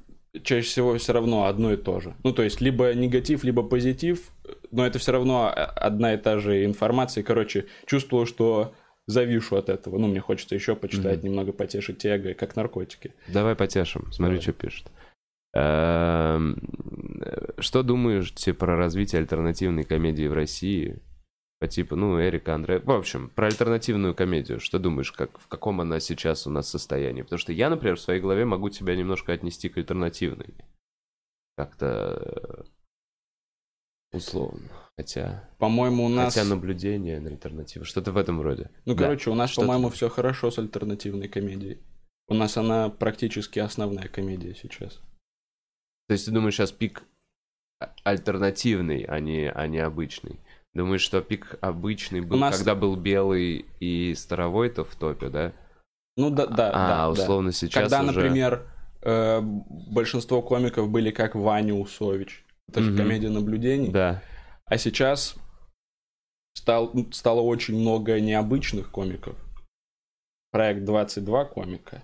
[0.44, 2.16] чаще всего все равно одно и то же.
[2.24, 4.32] Ну, то есть, либо негатив, либо позитив,
[4.72, 7.24] но это все равно одна и та же информация.
[7.24, 8.74] Короче, чувствую, что
[9.08, 10.00] завишу от этого.
[10.00, 11.28] Ну, мне хочется еще почитать, Мгм.
[11.30, 13.14] немного потешить эго, как наркотики.
[13.28, 14.12] Давай потешим.
[14.12, 14.42] Смотри, Давай.
[14.42, 14.88] что пишет.
[15.56, 16.58] Эм,
[17.58, 21.02] Что думаешь те про развитие альтернативной комедии в России?
[21.60, 22.80] По типу, ну, Эрика Андре...
[22.80, 24.60] В общем, про альтернативную комедию.
[24.60, 27.22] Что думаешь, как, в каком она сейчас у нас состоянии?
[27.22, 30.54] Потому что я, например, в своей голове могу тебя немножко отнести к альтернативной.
[31.56, 32.66] Как-то
[34.12, 34.68] э, условно.
[34.98, 36.34] Хотя, По-моему, у нас...
[36.34, 37.86] хотя наблюдение на альтернативу.
[37.86, 38.70] Что-то в этом роде.
[38.84, 39.04] Ну, Да.
[39.06, 41.80] короче, у нас, Что по-моему, все хорошо с альтернативной комедией.
[42.28, 45.02] У нас она практически основная комедия сейчас.
[46.08, 47.04] То есть ты думаешь, сейчас пик
[47.80, 50.40] а- альтернативный, а не, а не обычный?
[50.74, 55.54] Думаешь, что пик обычный был, У нас- когда был белый и старовой-то в топе, да?
[56.18, 56.88] Ну да, да, а, да.
[56.98, 57.10] да.
[57.10, 58.14] условно сейчас Когда, уже...
[58.14, 58.68] например,
[59.02, 62.46] э, большинство комиков были как Ваня Усович.
[62.68, 63.90] Это же комедия наблюдений.
[63.90, 64.22] Да.
[64.66, 65.36] А сейчас
[66.56, 69.36] стал, стало очень много необычных комиков.
[70.52, 72.02] Проект 22 комика.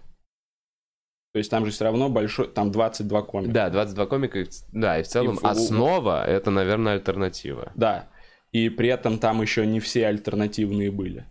[1.33, 3.53] То есть там же все равно большой, там 22 комика.
[3.53, 7.71] Да, 22 комика, да, и в целом И в- основа— это, наверное, альтернатива.
[7.75, 8.09] Да.
[8.51, 11.25] И при этом там еще не все альтернативные были.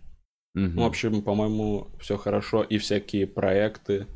[0.55, 0.75] Мгм.
[0.75, 2.63] Ну, в общем, по-моему, все хорошо.
[2.63, 4.07] И всякие проекты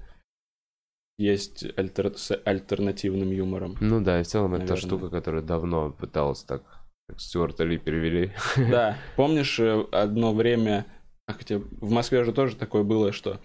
[1.17, 3.77] есть альтер- с альтернативным юмором.
[3.79, 4.81] Ну да, и в целом это Наверное.
[4.81, 6.63] штука, которая давно пыталась так,
[7.07, 8.31] как Стюарта Ли перевели.
[8.57, 10.85] Да, помнишь, э, одно время,
[11.27, 13.39] а хотя в Москве же тоже такое было, что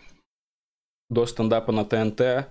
[1.11, 2.49] до стендапа на ТНТ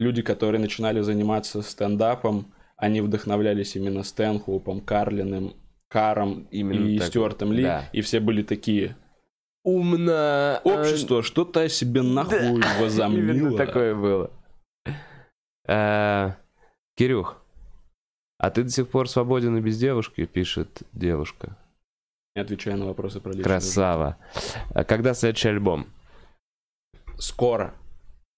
[0.00, 5.54] люди, которые начинали заниматься стендапом, они вдохновлялись именно Стэнхоупом, Карлиным,
[5.88, 7.08] Каром Именно и так.
[7.08, 7.84] Стюартом Ли, Да.
[7.92, 8.96] и все были такие.
[9.62, 10.60] Умно.
[10.64, 13.32] Общество что-то себе нахуй возомнило.
[13.32, 14.30] Именно такое было.
[15.68, 16.32] Э,
[16.96, 17.42] Кирюх,
[18.38, 21.56] а ты до сих пор свободен и без девушки, пишет девушка.
[22.34, 24.16] Не отвечая на вопросы про личную Красава.
[24.72, 25.86] А когда следующий альбом?
[27.18, 27.74] Скоро.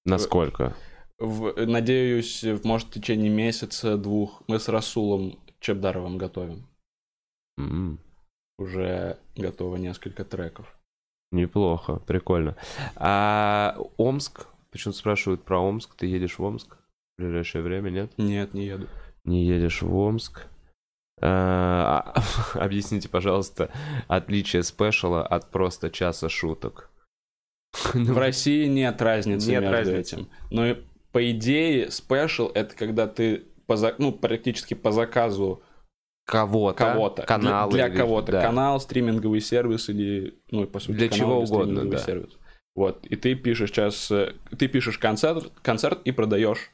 [0.05, 0.75] Насколько?
[1.19, 6.67] В- надеюсь, может, в течение месяца, двух, мы с Расулом Чебдаровым готовим.
[7.59, 7.99] М,
[8.59, 10.67] Уже готово несколько треков.
[11.31, 12.57] Неплохо, прикольно.
[12.97, 14.47] А Омск?
[14.71, 15.95] Почему спрашивают про Омск?
[15.95, 16.77] Ты едешь в Омск
[17.17, 18.13] в ближайшее время, нет?
[18.19, 18.89] Нет, не еду.
[19.25, 20.47] Не едешь в Омск.
[21.21, 22.15] А,
[22.55, 23.71] Объясните, пожалуйста,
[24.09, 26.91] отличие спешала от просто часа шуток.
[27.95, 30.01] В России нет разницы Нет между разницы.
[30.17, 30.29] этим.
[30.51, 30.77] Но
[31.13, 35.63] по идее, спешл это когда ты по ну, практически по заказу
[36.25, 37.23] Кого-то, кого-то.
[37.23, 38.33] канал Для, для кого-то.
[38.33, 38.43] да.
[38.43, 41.99] Канал, стриминговый сервис или, ну, по сути, Для канал чего угодно, да.
[41.99, 42.39] сервис.
[42.75, 43.05] Вот.
[43.07, 46.71] И ты пишешь сейчас, э, ты пишешь концерт, концерт и продаешь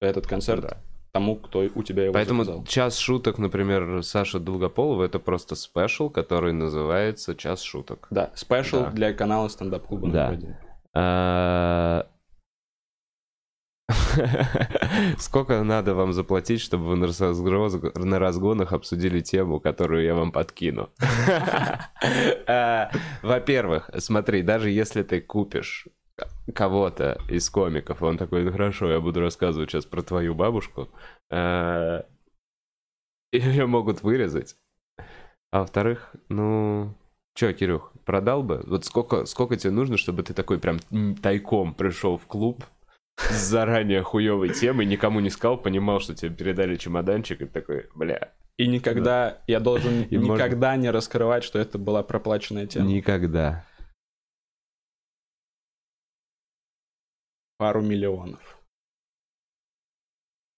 [0.00, 0.78] этот концерт Да.
[1.18, 2.64] Тому, кто у тебя его Поэтому заказал.
[2.64, 8.06] час шуток, например, Саша Долгополова, это просто special, который называется час шуток.
[8.10, 8.90] Да, special Да.
[8.90, 10.08] для канала стендап-клуба.
[10.10, 10.30] Да.
[10.30, 10.56] номер.
[10.94, 12.06] А,
[15.18, 20.90] Сколько надо вам заплатить, чтобы вы на разгонах обсудили тему, которую я вам подкину?
[22.46, 22.90] А,
[23.22, 25.86] Во-первых, смотри, даже если ты купишь
[26.54, 30.88] кого-то из комиков, он такой, ну хорошо, я буду рассказывать сейчас про твою бабушку,
[31.30, 32.04] а,
[33.32, 34.56] ее могут вырезать.
[35.50, 36.94] А во-вторых, ну,
[37.34, 38.62] Че, Кирюх, продал бы?
[38.66, 40.78] Вот сколько, сколько тебе нужно, чтобы ты такой прям
[41.22, 42.64] тайком пришел в клуб
[43.16, 48.32] с заранее хуевой темой, никому не сказал, понимал, что тебе передали чемоданчик, и такой, бля,
[48.56, 52.86] И никогда, я должен И можно- никогда не раскрывать, что это была проплаченная тема.
[52.86, 53.64] никогда.
[57.58, 58.58] Пару миллионов.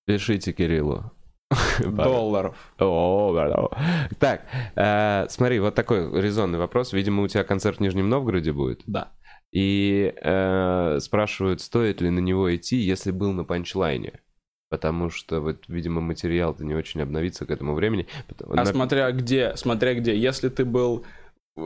[0.06, 1.10] Пишите Кириллу.
[1.80, 2.72] Долларов.
[2.78, 4.06] О, да.
[4.18, 4.46] Так,
[4.76, 6.92] э, смотри, вот такой резонный вопрос.
[6.92, 8.82] Видимо, у тебя концерт в Нижнем Новгороде будет.
[8.86, 9.12] Да.
[9.50, 14.20] И э, спрашивают, стоит ли на него идти, если был на панчлайне.
[14.68, 18.06] Потому что, вот, видимо, материал-то не очень обновится к этому времени.
[18.46, 20.16] А на- смотря где, смотря где.
[20.16, 21.04] Если ты был...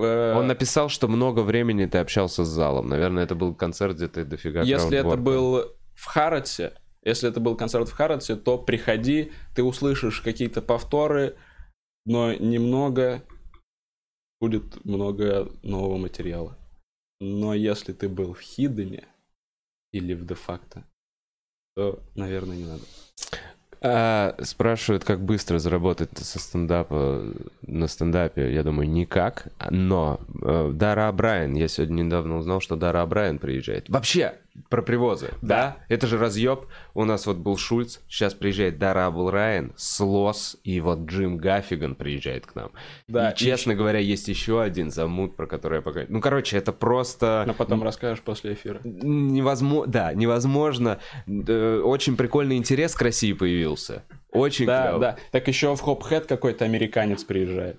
[0.02, 2.88] э, Он написал, что много времени ты общался с залом.
[2.88, 6.72] Наверное, это был концерт, где ты дофига Если это был в Харатсе,
[7.02, 11.36] если это был концерт в Харатсе, то приходи, ты услышишь какие-то повторы,
[12.06, 13.22] но немного
[14.40, 16.58] будет много нового материала.
[17.20, 19.06] Но если ты был в Хидене
[19.92, 20.84] или в де-факто,
[21.76, 22.82] то, наверное, не надо.
[23.86, 27.22] А, спрашивают, как быстро заработать со стендапа
[27.66, 28.50] на стендапе.
[28.50, 29.48] Я думаю, никак.
[29.68, 33.90] Но э, Дара Брайан, я сегодня недавно узнал, что Дара Брайан приезжает.
[33.90, 34.36] Вообще,
[34.68, 35.78] про привозы, да?
[35.88, 36.66] Это же разъеб.
[36.94, 42.46] У нас вот был Шульц, сейчас приезжает Дара Брайан, Слос, и вот Джим Гаффиган приезжает
[42.46, 42.70] к нам.
[43.08, 46.02] Да, и, честно говоря, есть еще один замут, про который я пока...
[46.08, 47.44] Ну, короче, это просто...
[47.46, 48.80] Но потом расскажешь после эфира.
[48.84, 50.98] Невозможно, да, невозможно.
[51.26, 54.04] Э, Очень прикольный интерес к России появился.
[54.30, 54.98] Очень Да, клёво.
[55.00, 55.16] да.
[55.30, 57.78] Так еще в Хопхэт какой-то американец приезжает.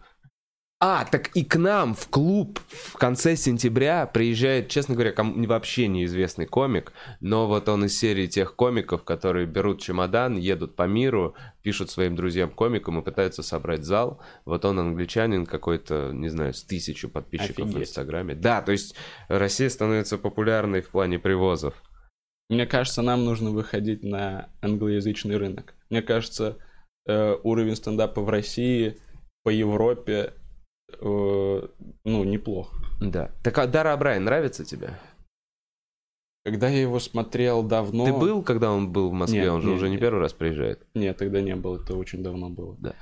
[0.82, 5.88] А, так и к нам в клуб в конце сентября приезжает, честно говоря, ком- вообще
[5.88, 11.34] неизвестный комик, но вот он из серии тех комиков, которые берут чемодан, едут по миру,
[11.61, 14.21] пишут своим друзьям-комикам и пытаются собрать зал.
[14.43, 17.89] Вот он англичанин какой-то, не знаю, с тысячу подписчиков в Офигеть.
[17.89, 18.36] Инстаграме.
[18.36, 18.95] Да, то есть
[19.30, 21.82] Россия становится популярной в плане привозов.
[22.49, 25.73] Мне кажется, нам нужно выходить на англоязычный рынок.
[25.89, 26.57] Мне кажется,
[27.07, 28.97] э, уровень стендапа в России,
[29.43, 30.34] по Европе,
[31.01, 32.73] ну, неплох.
[33.01, 33.31] Да.
[33.43, 34.97] Так а Дара Брайан нравится тебе?
[36.45, 38.05] Когда я его смотрел давно...
[38.05, 39.41] Ты был, когда он был в Москве?
[39.41, 40.01] Нет, он же нет, уже не нет.
[40.01, 40.85] первый раз приезжает.
[40.93, 42.75] Нет, тогда не было, это очень давно было.
[42.79, 42.93] Да.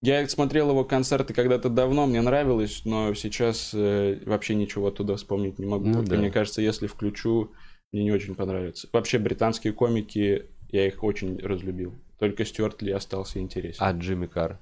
[0.00, 5.58] Я смотрел его концерты когда-то давно, мне нравилось, но сейчас э, вообще ничего оттуда вспомнить
[5.58, 5.86] не могу.
[5.86, 6.16] Ну да.
[6.16, 7.52] Мне кажется, если включу,
[7.92, 8.88] мне не очень понравится.
[8.92, 11.94] Вообще, британские комики, я их очень разлюбил.
[12.18, 13.78] Только Стюарт Ли остался интересен.
[13.78, 14.58] А Джимми Карр?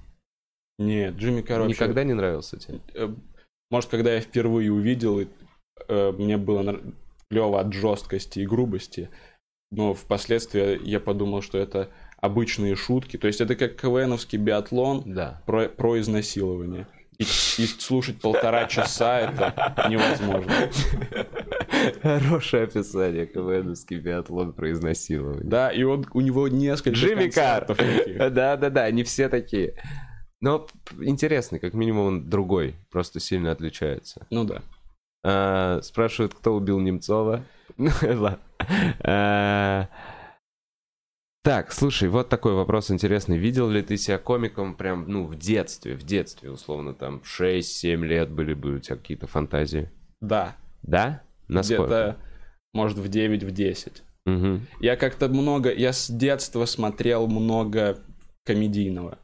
[0.87, 1.75] Нет, Джимми Карр вообще...
[1.75, 2.81] Никогда не нравился тебе?
[2.95, 3.09] Э,
[3.71, 5.27] Может, когда я впервые увидел, и,
[5.89, 6.81] э, мне было
[7.31, 9.09] клево от жесткости и грубости,
[9.71, 13.17] но впоследствии я подумал, что это обычные шутки.
[13.17, 15.43] То есть это как КВНовский биатлон Да.
[15.47, 16.87] про, про изнасилование.
[17.19, 19.55] И, и слушать полтора часа это
[19.89, 20.53] невозможно.
[22.03, 25.45] Хорошее описание КВНовский биатлон про изнасилование.
[25.45, 27.67] Да, и он, у него несколько Джимми Карр.
[28.31, 29.75] Да-да-да, они все такие.
[30.43, 34.27] Но п- интересный, как минимум он другой, просто сильно отличается.
[34.29, 34.61] Ну да.
[35.25, 37.43] А, спрашивают, кто убил Немцова.
[37.79, 38.39] Ну, ладно.
[39.03, 39.89] А,
[41.45, 43.39] Так, слушай, вот такой вопрос интересный.
[43.39, 48.31] Видел ли ты себя комиком прям, ну, в детстве, в детстве, условно, там, 6-7 лет
[48.31, 49.91] были бы у тебя какие-то фантазии?
[50.21, 50.55] Да.
[50.83, 51.23] Да?
[51.49, 51.85] Насколько?
[51.85, 52.17] Где-то,
[52.75, 54.03] может, в 9, в 10.
[54.27, 54.67] Мгм.
[54.81, 55.73] Я как-то много...
[55.73, 57.99] Я с детства смотрел много
[58.45, 59.19] комедийного.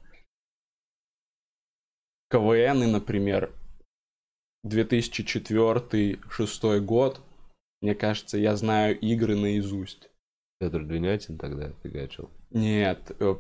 [2.30, 3.52] КВН, например,
[4.66, 7.20] 2004-2006 год.
[7.80, 10.10] Мне кажется, я знаю игры наизусть.
[10.58, 12.28] Петр Двинятин тогда фигачил.
[12.50, 13.36] Нет, э,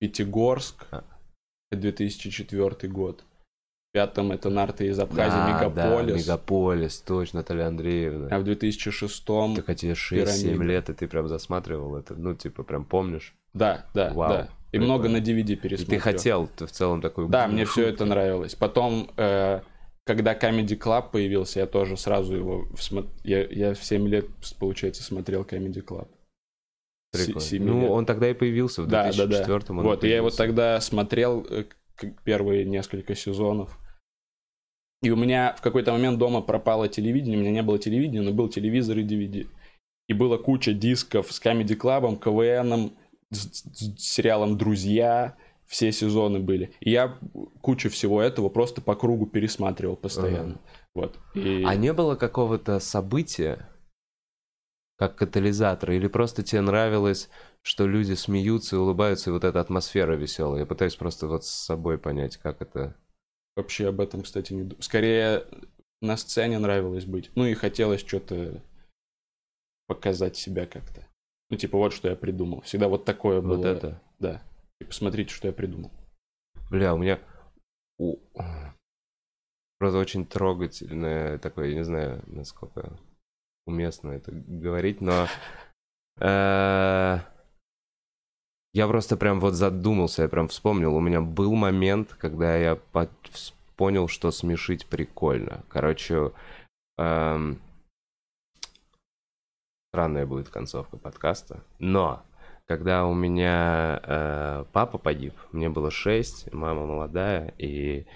[0.00, 1.04] Пятигорск, А.
[1.70, 3.24] 2004 год.
[3.92, 6.12] Пятом это нарты из Абхазии, А, Мегаполис.
[6.12, 8.28] Да, Мегаполис, точно, Наталья Андреевна.
[8.30, 9.24] А в 2006
[9.56, 10.64] Так а тебе 6-7 Пирамида.
[10.64, 13.34] лет, и ты прям засматривал это, ну, типа, прям помнишь?
[13.54, 14.48] Да, да, Вау, да.
[14.68, 14.84] И прикольно.
[14.94, 15.98] много на DVD И пересмотрел.
[15.98, 17.28] ты хотел, ты в целом такой...
[17.30, 18.54] Да, мне все это нравилось.
[18.54, 19.62] Потом, э,
[20.04, 22.66] когда Comedy Club появился, я тоже сразу его...
[22.74, 24.26] всмо- Я, я в 7 лет,
[24.60, 26.08] получается, смотрел Comedy Club.
[27.10, 27.64] Прикольно.
[27.72, 27.90] Ну, лет.
[27.90, 29.64] он тогда и появился, в Да, да, 2004 да.
[29.70, 30.36] он Вот, и я его появился.
[30.36, 31.64] тогда смотрел э,
[32.24, 33.78] первые несколько сезонов.
[35.02, 38.32] И у меня в какой-то момент дома пропало телевидение, у меня не было телевидения, но
[38.32, 39.46] был телевизор и DVD.
[40.08, 42.92] И было куча дисков с Comedy Club, КВНом,
[43.30, 45.36] с, с- сериалом «Друзья»,
[45.66, 46.72] все сезоны были.
[46.80, 47.18] И я
[47.60, 50.60] кучу всего этого просто по кругу пересматривал постоянно.
[50.94, 51.18] Вот.
[51.34, 51.62] И...
[51.64, 53.68] А не было какого-то события,
[54.96, 57.28] как катализатора, или просто тебе нравилось,
[57.62, 60.60] что люди смеются и улыбаются, и вот эта атмосфера веселая?
[60.60, 62.96] Я пытаюсь просто вот с собой понять, как это...
[63.56, 64.82] Вообще об этом, кстати, не думаю.
[64.82, 65.44] Скорее,
[66.00, 67.30] на сцене нравилось быть.
[67.34, 68.62] Ну и хотелось что-то
[69.86, 71.06] показать себя как-то.
[71.50, 72.60] Ну, типа, вот что я придумал.
[72.60, 73.56] Всегда вот такое было.
[73.56, 74.00] Вот это.
[74.18, 74.42] Да.
[74.80, 75.90] Типа, смотрите, что я придумал.
[76.70, 77.18] Бля, у меня...
[77.98, 78.18] у-
[79.78, 82.98] Просто очень трогательное такое, я не знаю, насколько
[83.64, 85.28] уместно это говорить, но...
[88.74, 90.94] Я просто прям вот задумался, я прям вспомнил.
[90.94, 92.78] У меня был момент, когда я
[93.76, 95.62] понял, что смешить прикольно.
[95.68, 96.32] Короче,
[96.98, 97.60] эм,
[99.90, 102.22] странная будет концовка подкаста, но
[102.66, 108.06] когда у меня э, папа погиб, мне было 6, мама молодая, и,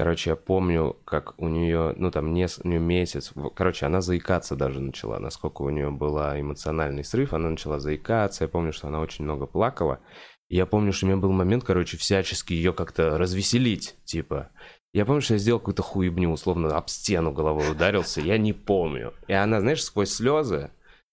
[0.00, 4.56] короче, я помню, как у нее, ну, там, нес, у нее месяц, короче, она заикаться
[4.56, 9.00] даже начала, насколько у нее была эмоциональный срыв, она начала заикаться, я помню, что она
[9.00, 10.00] очень много плакала,
[10.48, 14.48] я помню, что у меня был момент, короче, всячески ее как-то развеселить, типа,
[14.94, 19.12] я помню, что я сделал какую-то хуебню, условно, об стену головой ударился, я не помню.
[19.28, 20.70] И она, знаешь, сквозь слезы,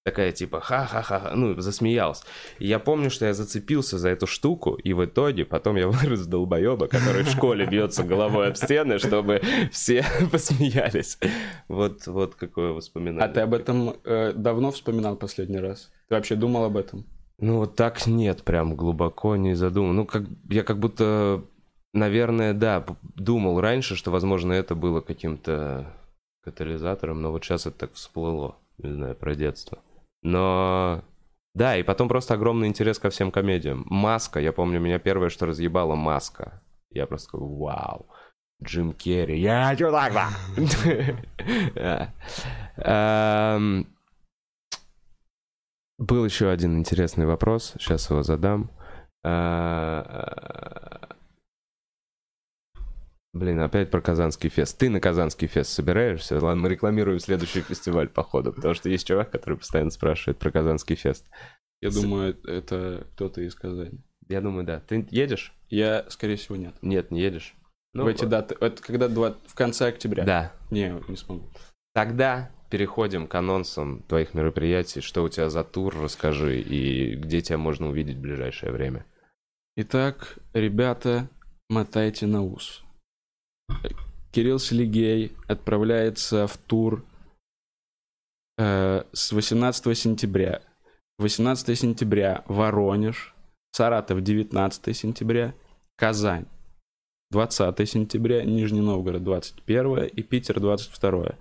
[0.08, 2.24] такая типа ха-ха-ха, ну, засмеялась.
[2.60, 6.26] И я помню, что я зацепился за эту штуку, и в итоге потом я вырос
[6.28, 11.20] долбоеба, который в школе бьется головой об стены, чтобы все посмеялись.
[11.68, 13.26] Вот, вот какое воспоминание.
[13.26, 15.92] А ты об этом э, давно вспоминал последний раз?
[16.08, 17.06] Ты вообще думал об этом?
[17.40, 19.92] Ну, вот так нет, прям глубоко не задумал.
[19.92, 21.44] Ну, как, я как будто,
[21.94, 22.86] наверное, да,
[23.16, 25.94] думал раньше, что, возможно, это было каким-то
[26.46, 29.80] катализатором, но вот сейчас это так всплыло, не знаю, про детство.
[30.28, 31.04] Но
[31.56, 33.86] да, и потом просто огромный интерес ко всем комедиям.
[33.90, 36.62] Маска, я помню, меня первое, что разъебало, маска.
[36.92, 38.08] Я просто такой, вау,
[38.62, 40.30] Джим Керри, я чё тогда?
[42.76, 43.88] Эм,
[45.98, 48.70] Был еще один интересный вопрос, сейчас его задам.
[53.38, 54.78] Блин, опять про Казанский фест.
[54.78, 56.40] Ты на Казанский фест собираешься?
[56.40, 60.96] Ладно, мы рекламируем следующий фестиваль, походу, потому что есть чувак, который постоянно спрашивает про Казанский
[60.96, 61.30] фест.
[61.82, 64.02] Я С- думаю, это кто-то из Казани.
[64.28, 64.80] Я думаю, да.
[64.80, 65.54] Ты едешь?
[65.70, 66.74] Я, скорее всего, нет.
[66.82, 67.56] Нет, не едешь.
[67.94, 68.30] Ну, в эти вот.
[68.30, 68.56] даты.
[68.60, 69.36] Это когда два...
[69.46, 70.24] в конце октября?
[70.24, 70.54] Да.
[70.72, 71.48] Не, не смогу.
[71.94, 75.02] Тогда переходим к анонсам твоих мероприятий.
[75.02, 79.06] Что у тебя за тур, расскажи, и где тебя можно увидеть в ближайшее время.
[79.76, 81.30] Итак, ребята,
[81.70, 82.84] мотайте на ус.
[84.38, 87.04] Кирилл Селигей отправляется в тур
[88.60, 90.62] э, с 18 сентября.
[91.18, 93.34] 18 сентября Воронеж,
[93.72, 95.56] Саратов 19 сентября,
[95.96, 96.46] Казань
[97.32, 101.38] 20 сентября, Нижний Новгород 21 и Питер 22.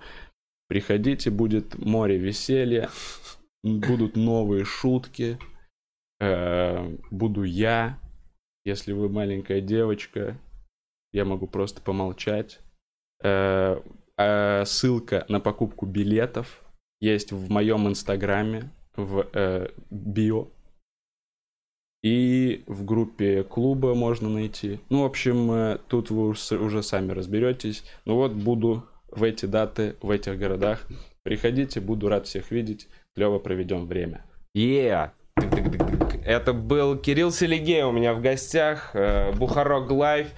[0.68, 2.88] Приходите, будет море веселья,
[3.62, 5.38] будут новые шутки,
[6.18, 8.00] э, буду я,
[8.64, 10.38] если вы маленькая девочка,
[11.16, 12.60] я могу просто помолчать.
[13.24, 13.80] Э,
[14.18, 16.62] э, ссылка на покупку билетов
[17.00, 20.48] есть в моем инстаграме, в э, био.
[22.02, 24.78] И в группе клуба можно найти.
[24.90, 27.82] Ну, в общем, э, тут вы уже сами разберетесь.
[28.04, 30.86] Ну вот, буду в эти даты, в этих городах.
[31.22, 32.88] Приходите, буду рад всех видеть.
[33.14, 34.26] Клево проведем время.
[34.54, 35.12] Yeah!
[36.26, 38.94] Это был Кирилл Селигей у меня в гостях.
[39.36, 40.28] Бухарок Лайв.